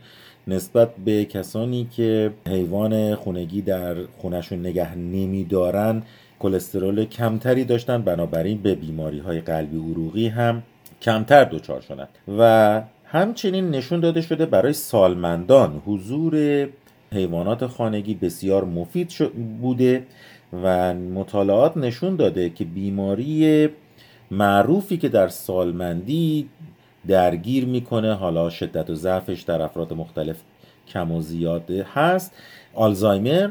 [0.48, 6.04] نسبت به کسانی که حیوان خونگی در خونشون نگه نمیدارن
[6.40, 8.02] کلسترول کمتری داشتن.
[8.02, 10.64] بنابراین به بیماری های قلبی عروقی هم
[11.02, 12.08] کمتر دچار شدن.
[12.40, 16.68] و همچنین نشون داده شده برای سالمندان حضور
[17.12, 19.14] حیوانات خانگی بسیار مفید
[19.62, 20.04] بوده
[20.64, 23.70] و مطالعات نشون داده که بیماری
[24.32, 26.50] معروفی که در سالمندی
[27.08, 30.42] درگیر می‌کنه حالا شدت و ضعفش در افراد مختلف
[30.88, 32.34] کم و زیاده هست.
[32.74, 33.50] آلزایمر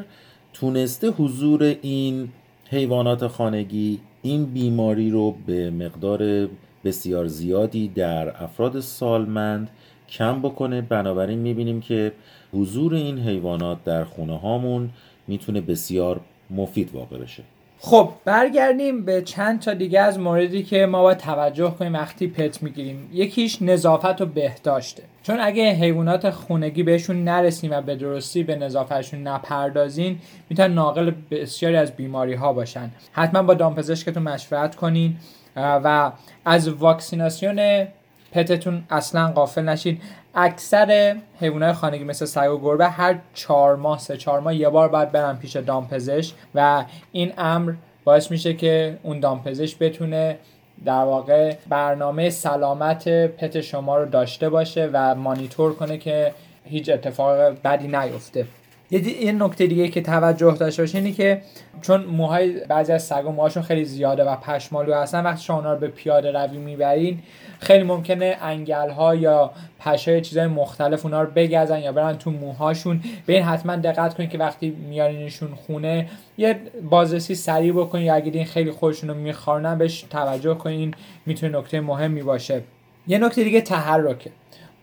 [0.52, 2.28] تونسته حضور این
[2.70, 6.48] حیوانات خانگی این بیماری رو به مقدار
[6.84, 9.70] بسیار زیادی در افراد سالمند
[10.08, 10.80] کم بکنه.
[10.80, 12.12] بنابراین می‌بینیم که
[12.56, 14.90] حضور این حیوانات در خونه هامون
[15.26, 17.42] می‌تونه بسیار مفید واقع بشه.
[17.78, 22.62] خب برگردیم به چند تا دیگه از موردی که ما باید توجه کنیم وقتی پت
[22.62, 23.10] می‌گیریم.
[23.12, 25.02] یکیش نظافت و بهداشته.
[25.22, 30.18] چون اگه حیوانات خونگی بهشون نرسیم و به درستی به نظافتشون نپردازین
[30.50, 32.90] می‌تونن ناقل بسیاری از بیماری ها باشن.
[33.12, 35.16] حتما با دامپزشکتون مشورت کنین
[35.56, 36.12] و
[36.44, 37.86] از واکسیناسیون
[38.32, 40.00] پتتون اصلا قافل نشین.
[40.34, 44.88] اکثر حیوانات خانگی مثل سگ و گربه هر چهار ماه سه چهار ماه یه بار
[44.88, 47.72] باید برن پیش دامپزشک و این امر
[48.04, 50.38] باعث میشه که اون دامپزشک بتونه
[50.84, 56.32] در واقع برنامه سلامت پت شما رو داشته باشه و مانیتور کنه که
[56.64, 58.46] هیچ اتفاق بدی نیفته.
[58.90, 61.42] یه نکته دیگه که توجه داشته باشین اینه که
[61.82, 65.88] چون موهای بعضی از سگا موهاشون خیلی زیاده و پشمالو هستن وقتی شما رو به
[65.88, 67.18] پیاده روی می‌برین
[67.60, 73.00] خیلی ممکنه انگل ها یا پشای چیزای مختلف اونا رو بگزن یا برن تو موهاشون.
[73.26, 78.32] به این حتما دقت کنید که وقتی میارینشون خونه یه بازرسی سریع بکنید یا اگه
[78.32, 80.94] این خیلی خودشون رو میخوارنن بهش توجه کنین
[81.26, 82.62] می‌تونه نکته مهمی باشه.
[83.06, 84.30] یه نکته دیگه تحرکه.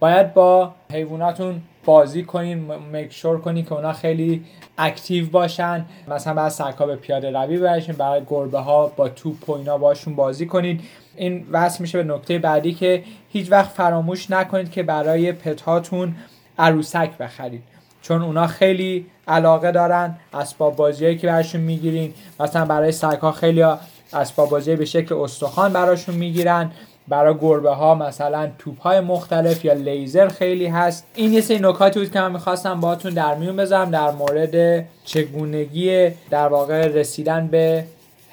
[0.04, 4.46] باید با حیواناتون بازی کنین مکشور کنین که اونا خیلی
[4.78, 5.86] اکتیو باشن.
[6.08, 10.16] مثلا بعد سرکا به پیاده روی برشین برای گربه ها با توپ و اینا باشون
[10.16, 10.80] بازی کنین.
[11.16, 16.16] این وصل میشه به نکته بعدی که هیچ وقت فراموش نکنید که برای پتهاتون
[16.60, 17.64] عروسک بخرید.
[18.02, 22.14] چون اونا خیلی علاقه دارن اسباب بازیایی که براشون می‌گیرین.
[22.40, 23.66] مثلا برای سگ ها خیلی
[24.14, 26.72] اسباب بازی به شکل استخوان براشون می‌گیرن.
[27.08, 31.08] برای گربه ها مثلا توپ های مختلف یا لیزر خیلی هست.
[31.16, 36.10] این یه سری نکاتی بود که من می‌خواستم باهاتون در میون بذارم در مورد چگونگی
[36.30, 37.84] در واقع رسیدن به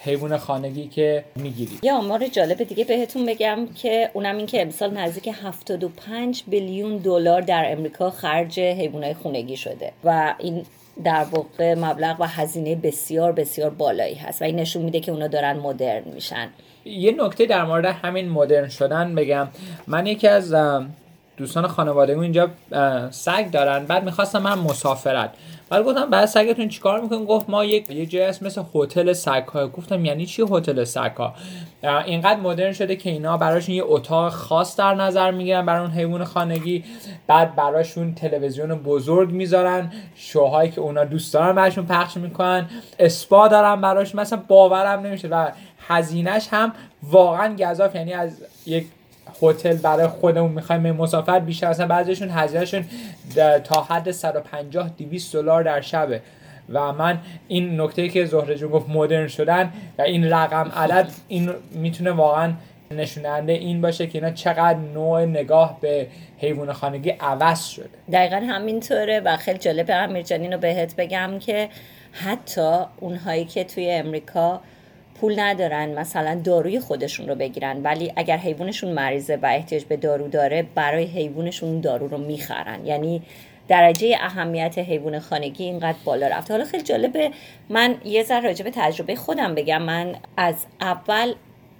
[0.02, 4.90] حیوان خانگی که می‌گیری یه آمار جالب دیگه بهتون بگم که اونم این که امسال
[4.90, 10.64] نزدیک 75 بیلیون دلار در امریکا خرج حیوانات خونگی شده و این
[11.04, 15.26] در واقع مبلغ و هزینه بسیار بسیار بالایی هست و این نشون میده که اونا
[15.26, 16.48] دارن مدرن میشن.
[16.84, 19.48] یه نکته در مورد همین مدرن شدن بگم.
[19.86, 20.54] من یکی از
[21.36, 22.50] دوستان خانواده اینجا
[23.10, 23.86] سگ دارن.
[23.86, 25.30] بعد می‌خواستم من مسافرت.
[25.68, 29.68] بعد گفتم بعد سگتون چیکار می‌کنین؟ گفت ما یک یه جای مثل هتل سگ ها
[29.68, 31.34] گفتم یعنی چی هتل سگ ها
[31.82, 36.24] اینقدر مدرن شده که اینا براشون یه اتاق خاص در نظر می‌گیرن برای اون حیوان
[36.24, 36.84] خانگی.
[37.26, 39.92] بعد براشون تلویزیون بزرگ می‌ذارن.
[40.14, 42.66] شوهایی که اونا دوست دارن براشون پخش می‌کنن.
[42.98, 45.28] اسپا دارن براشون مثلا باورم نمیشه.
[45.28, 45.50] و
[45.90, 46.72] هزینهش هم
[47.02, 48.86] واقعا گذاف یعنی از یک
[49.42, 52.84] هتل برای خودمون می‌خوایم مسافر بیشتر اصلا بعضیشون هزینهشون
[53.64, 56.20] تا حد 150 200 دلار در شبه.
[56.72, 61.50] و من این نکته که زهره جون گفت مدرن شدن و این رقم عدد این
[61.70, 62.52] می‌تونه واقعا
[62.90, 66.06] نشوننده این باشه که اینا چقدر نوع نگاه به
[66.38, 67.88] حیوان خانگی عوض شده.
[68.12, 71.68] دقیقا همینطوره و خیلی جالب امیر جانین رو بهت بگم که
[72.12, 74.60] حتی اونهایی که توی امریکا
[75.14, 80.28] پول ندارن مثلا داروی خودشون رو بگیرن ولی اگر حیوانشون مریضه و احتیاج به دارو
[80.28, 82.86] داره برای حیوانشون دارو رو می‌خرن.
[82.86, 83.22] یعنی
[83.68, 86.54] درجه اهمیت حیوان خانگی اینقدر بالا رفته.
[86.54, 87.30] حالا خیلی جالبه
[87.68, 89.82] من یه ذره راجع به تجربه خودم بگم.
[89.82, 91.34] من از اول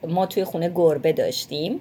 [0.09, 1.81] ما توی خونه گربه داشتیم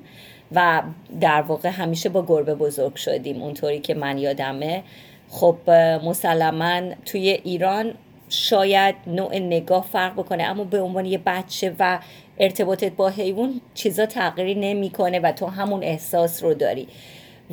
[0.52, 0.82] و
[1.22, 3.42] در واقع همیشه با گربه بزرگ شدیم.
[3.42, 4.84] اونطوری که من یادمه.
[5.30, 5.70] خب
[6.04, 7.94] مسلما توی ایران
[8.30, 12.00] شاید نوع نگاه فرق بکنه اما به عنوان یه بچه و
[12.40, 16.88] ارتباطت با حیوان چیزا تغییری نمی‌کنه و تو همون احساس رو داری.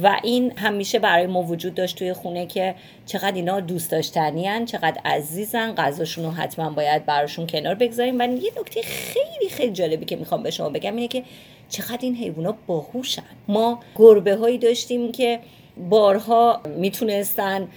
[0.02, 2.74] و این همیشه برای ما وجود داشت توی خونه که
[3.06, 8.18] چقدر اینا دوست داشتنی چقدر عزیزن غذاشون رو حتما باید براشون کنار بگذاریم.
[8.18, 11.22] و یه نکته خیلی خیلی جالبی که می‌خوام به شما بگم اینه که
[11.68, 13.22] چقدر این حیوانات باهوشن.
[13.48, 15.40] ما گربه هایی داشتیم که
[15.88, 17.68] بارها می‌تونستن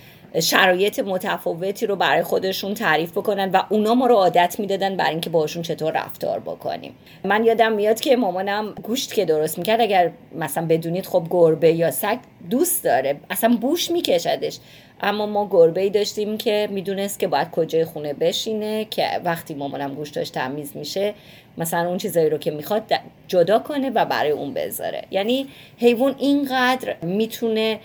[0.42, 5.30] شرایط متفاوتی رو برای خودشون تعریف بکنن و اونا ما رو عادت می‌دادن برای اینکه
[5.30, 6.96] باشون چطور رفتار بکنیم.
[7.24, 11.92] من یادم میاد که مامانم گوشت که درست می‌کرد اگر مثلا بدونید خب گربه یا
[11.92, 12.18] سگ
[12.50, 14.60] دوست داره اصلا بوش میکشدش.
[15.02, 19.96] اما ما گربه ای داشتیم که می‌دونست که باید کجای خونه بشینه که وقتی مامانم
[19.96, 21.14] گوشتاش تمیز میشه
[21.58, 22.84] مثلا اون چیزایی رو که می‌خواد
[23.28, 25.02] جدا کنه و برای اون بذاره.
[25.12, 27.80] یعنی حیوان اینقدر می‌تونه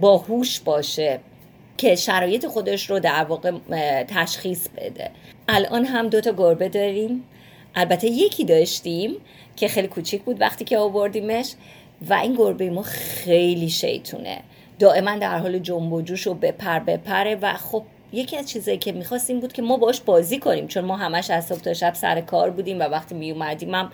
[0.00, 1.18] باهوش باشه.
[1.76, 3.52] که شرایط خودش رو در واقع
[4.08, 5.10] تشخیص بده.
[5.48, 7.24] الان هم دوتا گربه داریم.
[7.74, 9.16] البته یکی داشتیم
[9.56, 11.52] که خیلی کوچیک بود وقتی که آوردیمش
[12.08, 14.40] و این گربه ما خیلی شیطونه.
[14.78, 18.92] دائما در حال جنب و جوش و بپر بپره و خب یکی از چیزایی که
[18.92, 22.20] می‌خواستیم بود که ما باش بازی کنیم چون ما همش از صبح تا شب سر
[22.20, 23.92] کار بودیم و وقتی میومدیم هم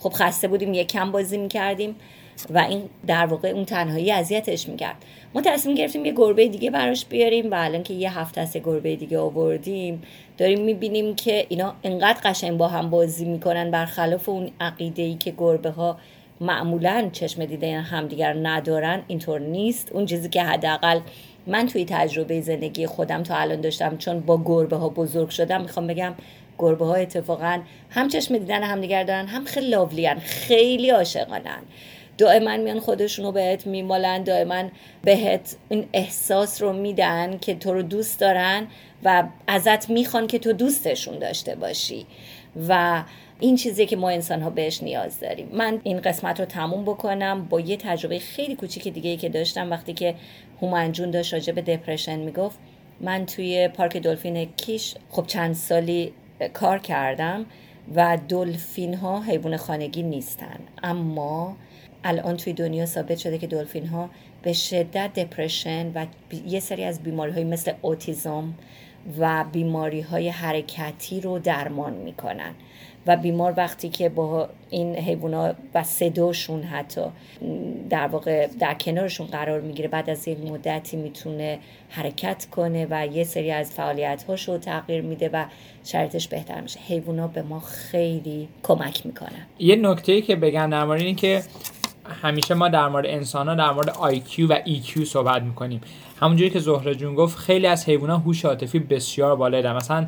[0.00, 1.96] خب خسته بودیم یک کم بازی می‌کردیم
[2.50, 4.96] و این در واقع اون تنهایی اذیتش می‌کرد.
[5.34, 8.96] ما تصمیم گرفتیم یه گربه دیگه براش بیاریم و الان که یه هفته از گربه
[8.96, 10.02] دیگه آوردیم
[10.38, 15.34] داریم می‌بینیم که اینا انقدر قشنگ با هم بازی می‌کنن برخلاف اون عقیده ای که
[15.38, 15.98] گربه ها
[16.40, 19.92] معمولا چشم دیده همدیگر ندارن اینطور نیست.
[19.92, 21.00] اون چیزی که حداقل
[21.46, 25.86] من توی تجربه زندگی خودم تا الان داشتم چون با گربه ها بزرگ شدم می‌خوام
[25.86, 26.14] بگم
[26.58, 31.62] گربه ها اتفاقا هم چشم دیدن همدیگر دارن هم خیلی لاولیان خیلی عاشقانن.
[32.18, 34.64] دائما میان خودشونو بهت میمالن دائما
[35.02, 38.66] بهت این احساس رو میدن که تو رو دوست دارن
[39.04, 42.06] و ازت می‌خوان که تو دوستشون داشته باشی.
[42.68, 43.02] و
[43.40, 45.48] این چیزی که ما انسان ها بهش نیاز داریم.
[45.52, 49.92] من این قسمت رو تموم بکنم با یه تجربه خیلی کوچیک دیگه که داشتم وقتی
[49.92, 50.14] که
[50.62, 52.58] هومنجون داشت راجع به دپرشن می‌گفت.
[53.00, 56.12] من توی پارک دلفین کیش خب چند سالی
[56.52, 57.46] کار کردم
[57.94, 60.58] و دلفین ها حیوان خانگی نیستن.
[60.82, 61.56] اما
[62.04, 64.10] الان توی دنیا ثابت شده که دلفین ها
[64.42, 66.06] به شدت دپرشن و
[66.46, 68.54] یه سری از بیماری های مثل اوتیزم
[69.18, 72.54] و بیماری های حرکتی رو درمان می‌کنن.
[73.06, 77.00] و بیمار وقتی که با این حیوانات و صداشون حتی
[77.90, 83.24] در واقع در کنارشون قرار می‌گیره بعد از یک مدتی می‌تونه حرکت کنه و یه
[83.24, 85.44] سری از فعالیت هاشو تغییر میده و
[85.84, 86.80] شرطش بهتر میشه.
[86.80, 89.46] حیوانات به ما خیلی کمک می‌کنن.
[89.58, 91.42] یه نکته که بگم در مورد که
[92.22, 95.80] همیشه ما در مورد انسان ها در مورد IQ و EQ صحبت می‌کنیم.
[96.20, 99.76] همونجوری که زهره جون گفت خیلی از حیوانات هوش عاطفی بسیار بالایی دارن.
[99.76, 100.06] مثلا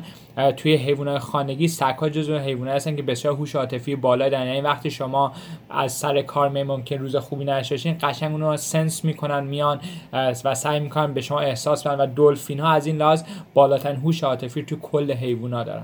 [0.57, 4.47] توی حیوانات خانگی سگ‌ها جزو حیوانات هستن که بسیار هوش عاطفی بالا دارن.
[4.47, 5.31] یعنی وقتی شما
[5.69, 9.79] از سر کار می ممکن روز خوبی نشاشین قشنگ اونو سنس می‌کنن میان
[10.43, 13.23] و سعی می‌کنن به شما احساس بدن و دلفین ها از این لحاظ
[13.53, 15.83] بالاترین هوش عاطفی تو کل حیوانات دارن.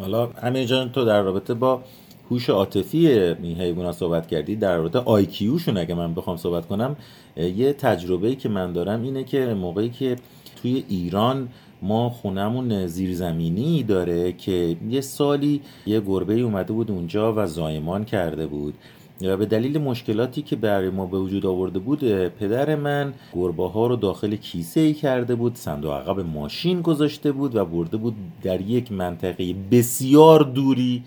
[0.00, 1.82] حالا همین جان تو در رابطه با
[2.30, 6.96] هوش عاطفی این حیوانات صحبت کردی در رابطه آیکیوشون اگه من بخوام صحبت کنم
[7.36, 10.16] یه تجربه که من دارم اینه که موقعی که
[10.62, 11.48] توی ایران
[11.82, 18.46] ما خونمون زیرزمینی داره که یه سالی یه گربه اومده بود اونجا و زایمان کرده
[18.46, 18.74] بود.
[19.22, 23.86] و به دلیل مشکلاتی که برای ما به وجود آورده بود پدر من گربه ها
[23.86, 28.60] رو داخل کیسه ای کرده بود صندوق عقب ماشین گذاشته بود و برده بود در
[28.60, 31.02] یک منطقه بسیار دوری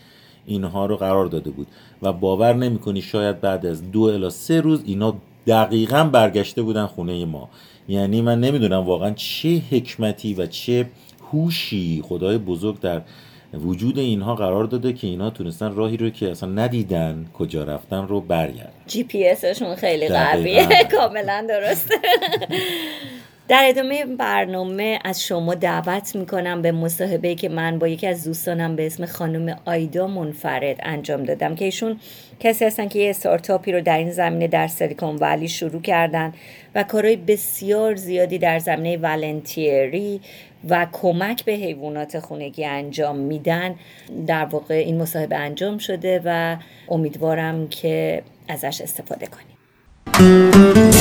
[0.45, 1.67] اینها رو قرار داده بود.
[2.01, 5.15] و باور نمی‌کنی شاید بعد از دو الا سه روز اینا
[5.47, 7.49] دقیقا برگشته بودن خونه ما.
[7.87, 10.85] یعنی من نمی‌دونم واقعا چه حکمتی و چه
[11.31, 13.01] هوشی خدای بزرگ در
[13.53, 18.21] وجود اینها قرار داده که اینها تونستن راهی رو که اصلا ندیدن کجا رفتن رو
[18.21, 18.69] برگردن.
[18.87, 21.95] جی پی اسشون خیلی قویه کاملا درسته.
[23.47, 28.75] در ادامه برنامه از شما دعوت می‌کنم به مصاحبه که من با یکی از دوستانم
[28.75, 31.99] به اسم خانم آیدا منفرد انجام دادم که ایشون
[32.39, 36.33] کسی هستن که یه استارتاپی رو در این زمینه در سیلیکون ولی شروع کردن
[36.75, 40.21] و کارهای بسیار زیادی در زمینه ولنتیری
[40.69, 43.75] و کمک به حیوانات خونگی انجام میدن.
[44.27, 46.57] در واقع این مصاحبه انجام شده و
[46.89, 50.92] امیدوارم که ازش استفاده کنیم.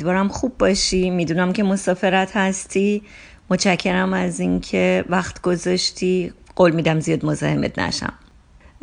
[0.00, 1.10] امیدوارم خوب باشی.
[1.10, 3.02] می‌دونم که مسافرت هستی.
[3.50, 6.32] متشکرم از اینکه وقت گذاشتی.
[6.56, 8.12] قول میدم زیاد مزاحمت نشم.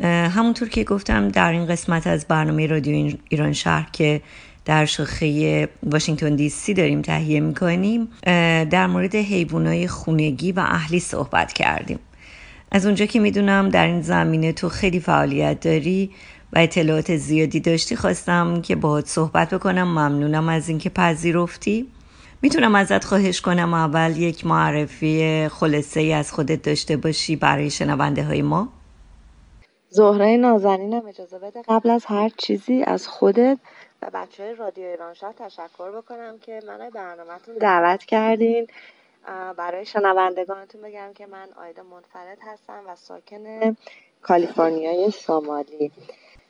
[0.04, 4.20] همونطور که گفتم در این قسمت از برنامه رادیو ایران شهر که
[4.64, 8.08] در شاخه واشنگتن دی سی داریم تهیه می‌کنیم
[8.70, 11.98] در مورد حیوانات خونگی و اهلی صحبت کردیم.
[12.72, 16.10] از اونجا که می‌دونم در این زمینه تو خیلی فعالیت داری.
[16.52, 19.88] و اطلاعات زیادی داشتی خواستم که باهات صحبت بکنم.
[19.88, 21.88] ممنونم از اینکه پذیرفتی.
[22.42, 28.24] می‌تونم ازت خواهش کنم اول یک معرفی خلاصه ای از خودت داشته باشی برای شنونده
[28.24, 28.68] های ما.
[29.88, 33.58] زهره نازنینم اجازه بده قبل از هر چیزی از خودت
[34.02, 38.66] و بچه های رادیو ایران تشکر بکنم که منو برنامهتون دعوت کردین.
[39.56, 43.76] برای شنوندگانتون بگم که من آیدا منفرد هستم و ساکن
[44.22, 45.92] کالیفرنیای شمالی.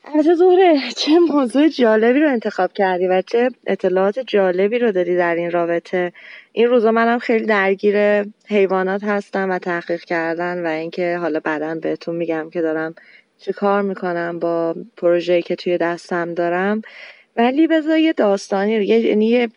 [0.05, 5.35] البته زهره چه موضوع جالبی رو انتخاب کردی و چه اطلاعات جالبی رو داری در
[5.35, 6.13] این رابطه؟
[6.51, 12.15] این روزا منم خیلی درگیر حیوانات هستم و تحقیق کردن و اینکه حالا بعدا بهتون
[12.15, 12.95] میگم که دارم
[13.37, 16.81] چه کار می‌کنم با پروژه‌ای که توی دستم دارم.
[17.39, 19.49] ولی بذار یه داستانی یعنی یه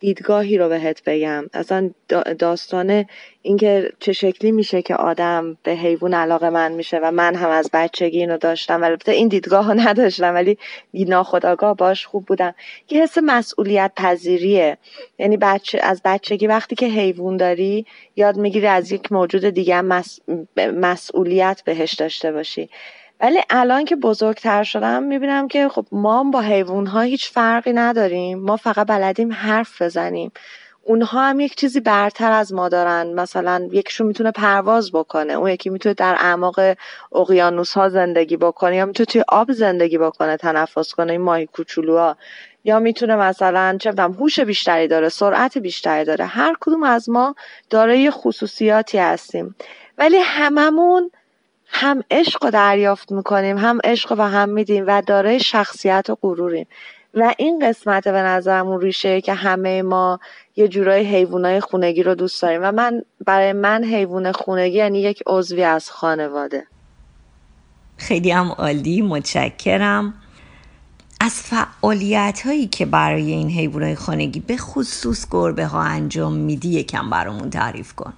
[0.00, 1.44] دیدگاهی رو بهت بگم.
[1.54, 1.90] اصلا
[2.38, 3.04] داستان
[3.42, 7.70] اینکه چه شکلی میشه که آدم به حیوان علاقه من میشه و من هم از
[7.72, 8.82] بچگی اینو داشتم.
[8.82, 10.58] ولی این دیدگاه رو نداشتم ولی
[10.94, 12.54] ناخداگاه باش خوب بودم.
[12.90, 14.78] یه حس مسئولیت پذیریه
[15.18, 19.82] یعنی بچه از بچگی وقتی که حیوان داری یاد می‌گیری از یک موجود دیگه
[20.56, 22.68] مسئولیت بهش داشته باشی.
[23.22, 28.38] ولی الان که بزرگتر شدم می‌بینم که خب ما با حیوان ها هیچ فرقی نداریم.
[28.38, 30.32] ما فقط بلدیم حرف بزنیم.
[30.84, 33.12] اونها هم یک چیزی برتر از ما دارن.
[33.12, 36.60] مثلا یکیشون می‌تونه پرواز بکنه اون یکی می‌تونه در اعماق
[37.12, 42.16] اقیانوس ها زندگی بکنه یا می‌تونه توی آب زندگی بکنه تنفس کنه این ماهی کوچولوها.
[42.64, 46.24] یا می‌تونه مثلا چه بدم هوش بیشتری داره سرعت بیشتری داره.
[46.24, 47.34] هر کدوم از ما
[47.70, 49.54] دارای خصوصیاتی هستیم.
[49.98, 51.10] ولی هممون
[51.72, 56.66] هم عشق رو دریافت می‌کنیم هم عشق و هم میدیم و دارای شخصیت و غروریم.
[57.14, 60.20] و این قسمت به نظرمون ریشه که همه ما
[60.56, 62.60] یه جورای حیوانای خونگی رو دوست داریم.
[62.62, 66.66] و من برای من حیوان خونگی یعنی یک عضوی از خانواده.
[67.96, 70.14] خیلی هم عالی متشکرم.
[71.20, 77.10] از فعالیت هایی که برای این حیوانات خانگی به خصوص گربه ها انجام میدی یکم
[77.10, 78.12] برامون تعریف کن.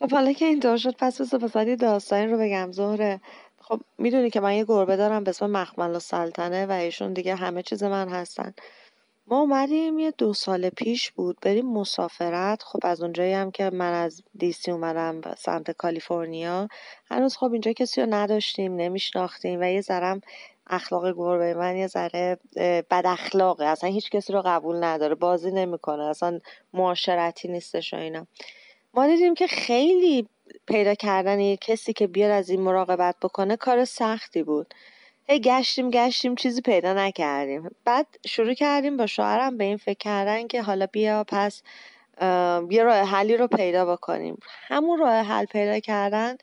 [0.00, 3.20] خب حالا که اینطور شد پس بس بسید داستانی رو بگم زهره.
[3.60, 7.34] خب می‌دونی که من یه گربه دارم به اسم مخمل و سلطنه و ایشون دیگه
[7.34, 8.54] همه چیز من هستن.
[9.26, 12.62] ما اومدیم یه دو سال پیش بود بریم مسافرت.
[12.62, 16.68] خب از اونجایی هم که من از دیسی اومدم سمت کالیفرنیا.
[17.10, 20.20] هنوز خب اینجا کسی رو نداشتیم نمیشناختیم و یه ذرم
[20.66, 22.38] اخلاق گربه من یه ذره
[22.90, 23.64] بد اخلاقه.
[23.64, 26.40] اصلا هیچ کسی رو قبول نداره بازی نمی‌کنه اصلا
[26.72, 28.26] معاشرتی نیستش و اینا.
[28.94, 30.28] ما دیدیم که خیلی
[30.66, 34.74] پیدا کردن یه کسی که بیاد از این مراقبت بکنه کار سختی بود.
[35.28, 37.70] هی گشتیم گشتیم چیزی پیدا نکردیم.
[37.84, 41.62] بعد شروع کردیم با شوهرم به این فکر کردن که حالا بیا پس
[42.70, 44.38] یه راه حلی رو پیدا بکنیم.
[44.68, 46.36] همون راه حل پیدا کردن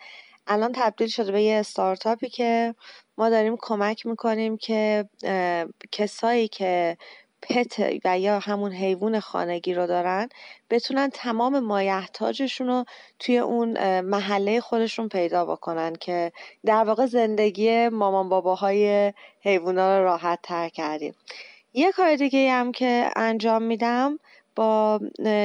[0.48, 2.76] الان تبدیل شده به یه استارتاپی که
[3.18, 5.06] ما داریم کمک می‌کنیم که
[5.92, 6.98] کسایی که
[7.50, 10.30] پت و یا همون حیوان خانگی رو دارن
[10.70, 12.86] بتونن تمام مایحتاجشون رو
[13.20, 16.32] توی اون محله خودشون پیدا بکنن که
[16.66, 21.16] در واقع زندگی مامان باباهای حیوونا رو راحت تر کردیم.
[21.74, 24.20] یه کار دیگه هم که انجام میدم
[24.56, 25.00] با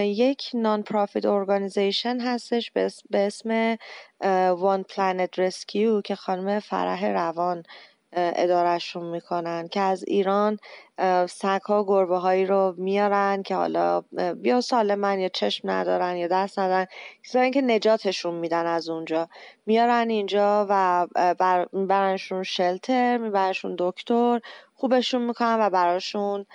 [0.05, 3.77] یک نان پرافیت ارگانیزیشن هستش به اسم
[4.51, 7.63] وان پلانت رسکیو که خانم فرح روان
[8.13, 10.59] ادارهشون می‌کنن که از ایران
[11.29, 14.03] سگ ها گربه هایی رو میارن که حالا
[14.43, 16.87] یا سالمن یا چشم ندارن یا دست ندارن
[17.25, 19.29] کسایی که نجاتشون میدن از اونجا.
[19.67, 21.07] میارن اینجا و
[21.73, 24.41] میبرنشون شلتر میبرنشون دکتر
[24.75, 26.47] خوبشون می‌کنن و براشون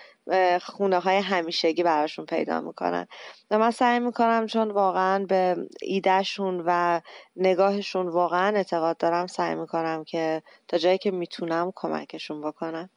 [0.62, 3.08] خونه های همیشگی براشون پیدا می‌کنن.
[3.52, 7.02] و من سعی می‌کنم چون واقعا به ایدهشون و
[7.36, 12.90] نگاهشون واقعا اعتقاد دارم سعی می‌کنم که تا جایی که می‌تونم کمکشون بکنم.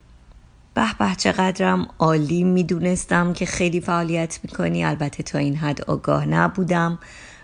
[0.75, 2.45] به به چقدرم عالی.
[2.45, 4.85] می‌دونستم که خیلی فعالیت می‌کنی.
[4.85, 6.99] البته تا این حد آگاه نبودم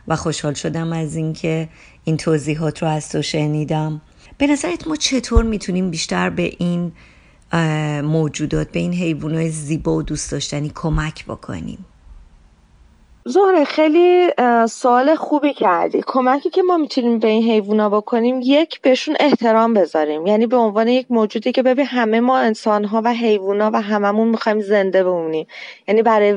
[0.09, 1.68] و خوشحال شدم از اینکه
[2.05, 4.01] این توضیحات رو از تو شنیدم.
[4.39, 6.93] به نظرت ما چطور می‌تونیم بیشتر به این
[8.05, 11.84] موجودات به این حیوانات زیبا و دوست داشتنی کمک بکنیم.
[13.26, 14.28] زهره خیلی
[14.68, 16.02] سوال خوبی کردی.
[16.07, 20.26] کمکی که ما می‌تونیم به این حیوونا بکنیم یک بهشون احترام بذاریم.
[20.26, 24.61] یعنی به عنوان یک موجودی که ببین همه ما انسانها و حیوونا و هممون می‌خوایم
[24.61, 25.46] زنده بمونیم.
[25.88, 26.34] یعنی برای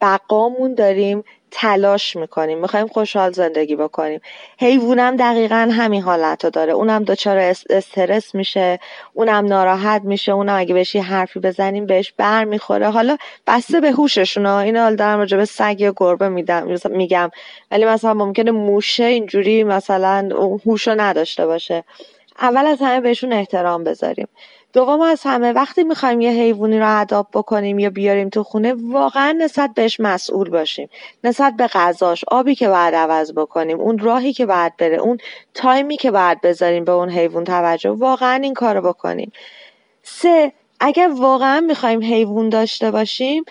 [0.00, 4.20] بقامون داریم تلاش می‌کنیم می‌خوایم خوشحال زندگی بکنیم.
[4.58, 6.72] حیوونم دقیقا همین حالت رو داره.
[6.72, 7.38] اونم دچار
[7.70, 8.78] استرس میشه
[9.14, 14.46] اونم ناراحت میشه اونم اگه بهش حرفی بزنیم بهش بر می‌خوره حالا بسته به هوششون
[14.46, 17.30] این حال دارم راجع سگ یا گربه میدم میگم.
[17.70, 20.28] ولی مثلا ممکنه موشه اینجوری مثلا
[20.66, 21.84] هوشو نداشته باشه.
[22.40, 24.28] اول از همه بهشون احترام بذاریم.
[24.72, 29.32] دوم از همه وقتی می‌خوایم یه حیوانی رو اداب بکنیم یا بیاریم تو خونه واقعا
[29.32, 30.88] نسبت بهش مسئول باشیم.
[31.24, 35.18] نسبت به غذاش آبی که باید عوض بکنیم اون راهی که باید بره اون
[35.54, 39.32] تایمی که باید بذاریم به اون حیوان توجه واقعا این کارو بکنیم.
[40.02, 43.44] سه اگر واقعا می‌خوایم حیوان داشته باشیم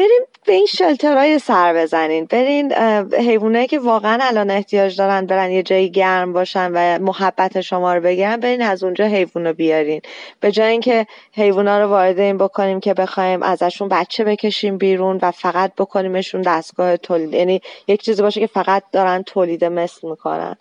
[0.00, 2.24] بریم به این شلترهای سر بزنین.
[2.24, 2.72] برین
[3.12, 8.00] حیوانایی که واقعا الان احتیاج دارن برن یه جایی گرم باشن و محبت شما رو
[8.00, 10.00] بگیرن برین از اونجا حیوان رو بیارین.
[10.40, 15.30] به جای اینکه حیوونا رو وارد این بکنیم که بخوایم ازشون بچه بکشیم بیرون و
[15.30, 17.34] فقط بکنیمشون دستگاه تولید.
[17.34, 20.56] یعنی یک چیزی باشه که فقط دارن تولید مثل می‌کنن.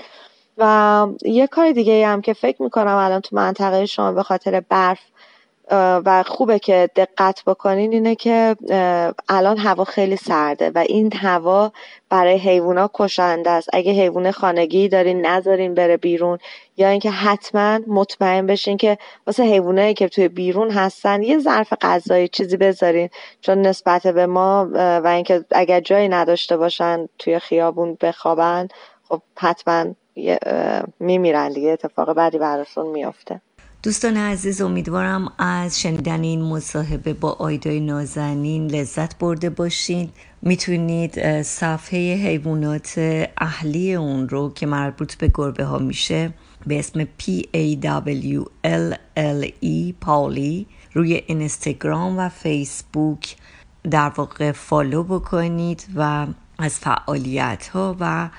[0.58, 5.00] و یه کار دیگه هم که فکر می‌کنم الان تو منطقه شما به خاطر برف
[5.72, 8.56] و خوبه که دقت بکنین اینه که
[9.30, 11.72] الان هوا خیلی سرده و این هوا
[12.10, 13.70] برای حیوونا کشنده است.
[13.74, 16.38] اگه حیوان خانگی دارین نذارین بره بیرون
[16.78, 18.98] یا اینکه حتما مطمئن بشین که
[19.28, 23.10] واسه حیوانایی که توی بیرون هستن یه ظرف غذایی چیزی بذارین.
[23.42, 28.68] چون نسبت به ما و اینکه اگر جایی نداشته باشن توی خیابون بخوابن
[29.10, 29.86] خب حتما
[31.00, 31.70] میمیرن دیگه.
[31.70, 33.42] اتفاق بعدی براشون میافته.
[33.84, 40.10] دوستان عزیز امیدوارم از شنیدن این مصاحبه با آیدای نازنین لذت برده باشید
[40.42, 42.94] می‌تونید صفحه حیوانات
[43.38, 46.34] اهلی اون رو که مربوط به گربه ها میشه
[46.68, 53.36] به اسم P A W L L E پالی روی اینستاگرام و فیسبوک
[53.92, 56.28] در واقع فالو بکنید و
[56.58, 58.30] از فعالیت ها و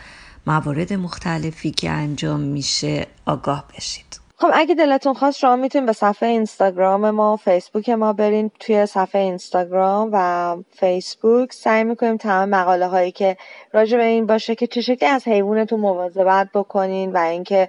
[0.47, 4.10] موارد مختلفی که انجام میشه آگاه بشید
[4.41, 9.21] خب اگه دلتون خواست شما می‌تونید به صفحه اینستاگرام ما فیسبوک ما برین توی صفحه
[9.21, 11.53] اینستاگرام و فیسبوک.
[11.53, 13.37] سعی می‌کنیم تمام مقاله هایی که
[13.73, 17.69] راجع به این باشه که چه شکلی از حیوانتون مواظبت بکنین و اینکه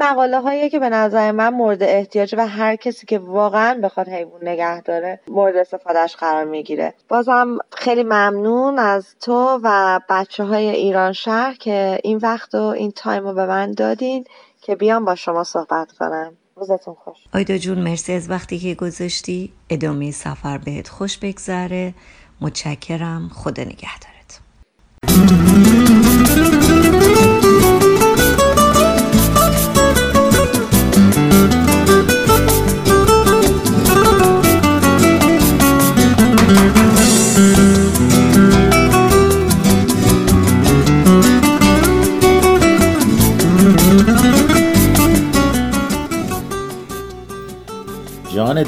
[0.00, 4.48] مقاله هایی که به نظر من مورد احتیاج و هر کسی که واقعا بخواد حیوان
[4.48, 6.94] نگه داره مورد استفادهش قرار می‌گیره.
[7.08, 12.90] بازم خیلی ممنون از تو و بچه های ایران شهر که این وقت و این
[12.90, 14.24] تایم رو به من دادین.
[14.62, 16.38] که بیام با شما صحبت کنم.
[16.56, 17.18] روزتون خوش.
[17.34, 19.52] آیدا جون مرسی از وقتی که گذاشتی.
[19.70, 21.94] ادامه سفر بهت خوش بگذره.
[22.40, 23.28] متشکرم.
[23.28, 24.11] خدا نگهدارت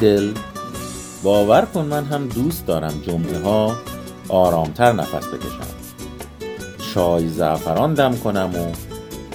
[0.04, 0.32] دل.
[1.22, 3.76] باور کن من هم دوست دارم جمعه ها
[4.28, 5.74] آرامتر نفس بکشم.
[6.94, 8.72] چای زعفران دم کنم و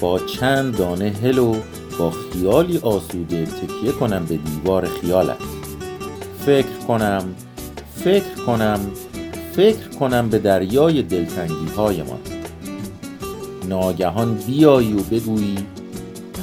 [0.00, 1.56] با چند دانه هلو
[1.98, 5.36] با خیالی آسوده تکیه کنم به دیوار خیالت.
[6.46, 7.34] فکر کنم
[8.04, 8.80] فکر کنم
[9.52, 12.18] فکر کنم به دریای دلتنگی های ما
[13.68, 15.58] ناگهان بیایی و بگویی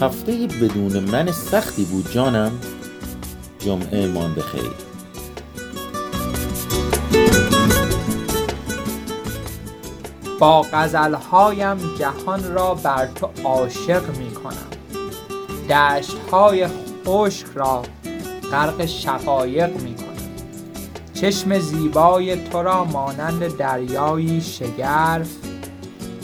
[0.02, 2.52] هفته بدون من سختی بود جانم.
[3.68, 4.72] جمعه مان بخیر
[10.40, 14.68] با غزلهایم جهان را بر تو عاشق می کنم
[15.70, 16.68] دشتهای
[17.06, 17.82] خشک را
[18.52, 20.08] غرق شقایق می کنم
[21.14, 25.30] چشم زیبای تو را مانند دریایی شگرف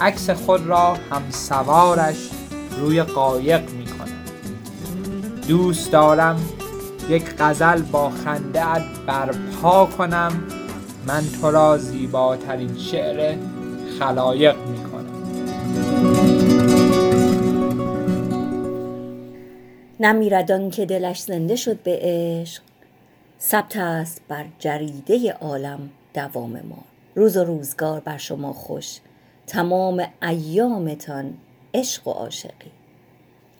[0.01, 2.29] عکس خود را هم سوارش
[2.79, 4.23] روی قایق می کنم
[5.47, 6.39] دوست دارم
[7.09, 8.63] یک غزل با خنده
[9.07, 10.43] برپا کنم.
[11.07, 13.37] من تو را زیباترین شعر
[13.99, 14.93] خلایق می کنم
[19.99, 22.61] نمیردان که دلش زنده شد به عشق.
[23.41, 26.83] ثبت است بر جریده عالم دوام ما.
[27.15, 28.99] روز و روزگار بر شما خوش.
[29.47, 31.33] تمام ایامتان
[31.73, 32.71] عشق و عاشقی.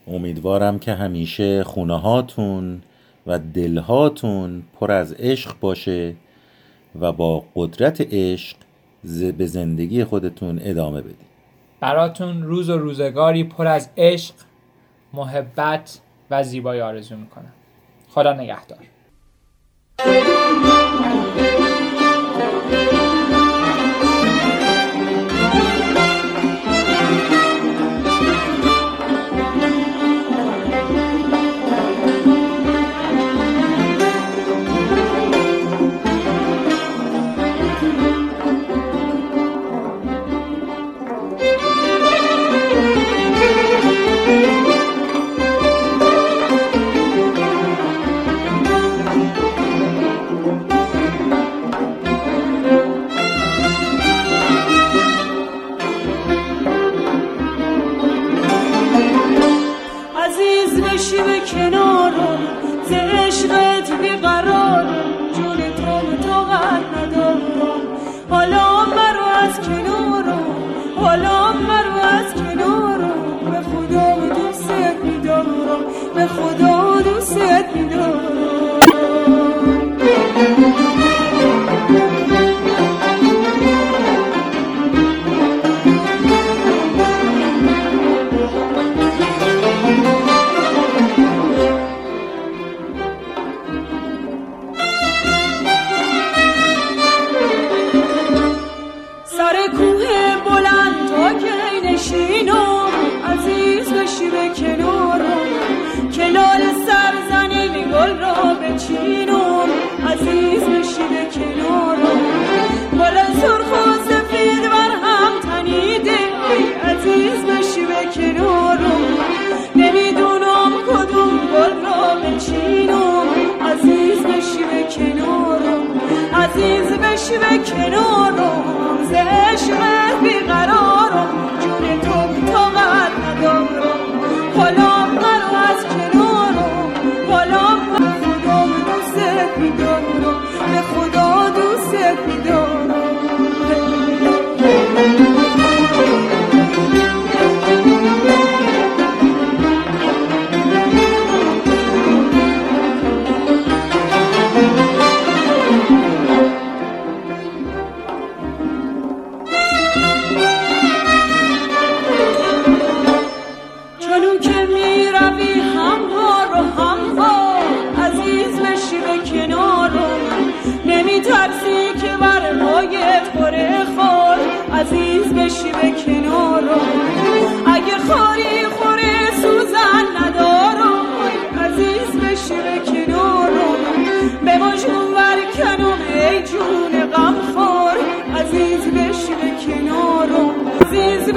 [0.08, 2.82] امیدوارم که همیشه خونه هاتون
[3.26, 6.14] و دلهاتون پر از عشق باشه
[7.00, 8.56] و با قدرت عشق
[9.38, 11.34] به زندگی خودتون ادامه بدید.
[11.80, 14.34] براتون روز و روزگاری پر از عشق
[15.12, 16.00] محبت
[16.30, 17.52] و زیبایی آرزو می‌کنم.
[18.08, 18.78] خدا نگهدار.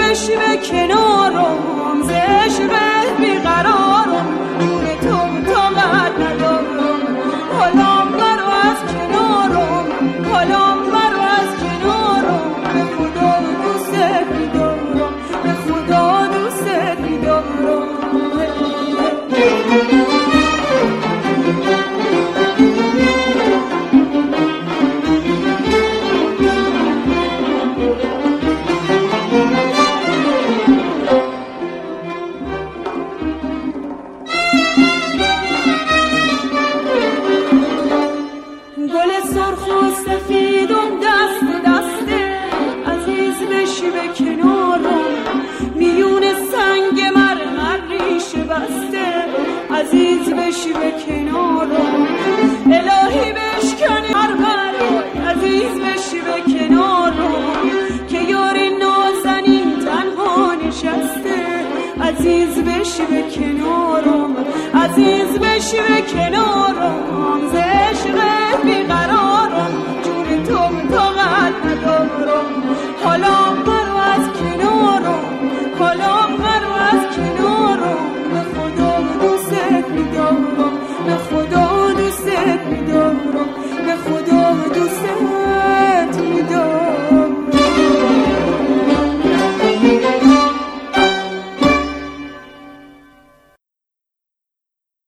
[0.09, 0.87] عزیز بشی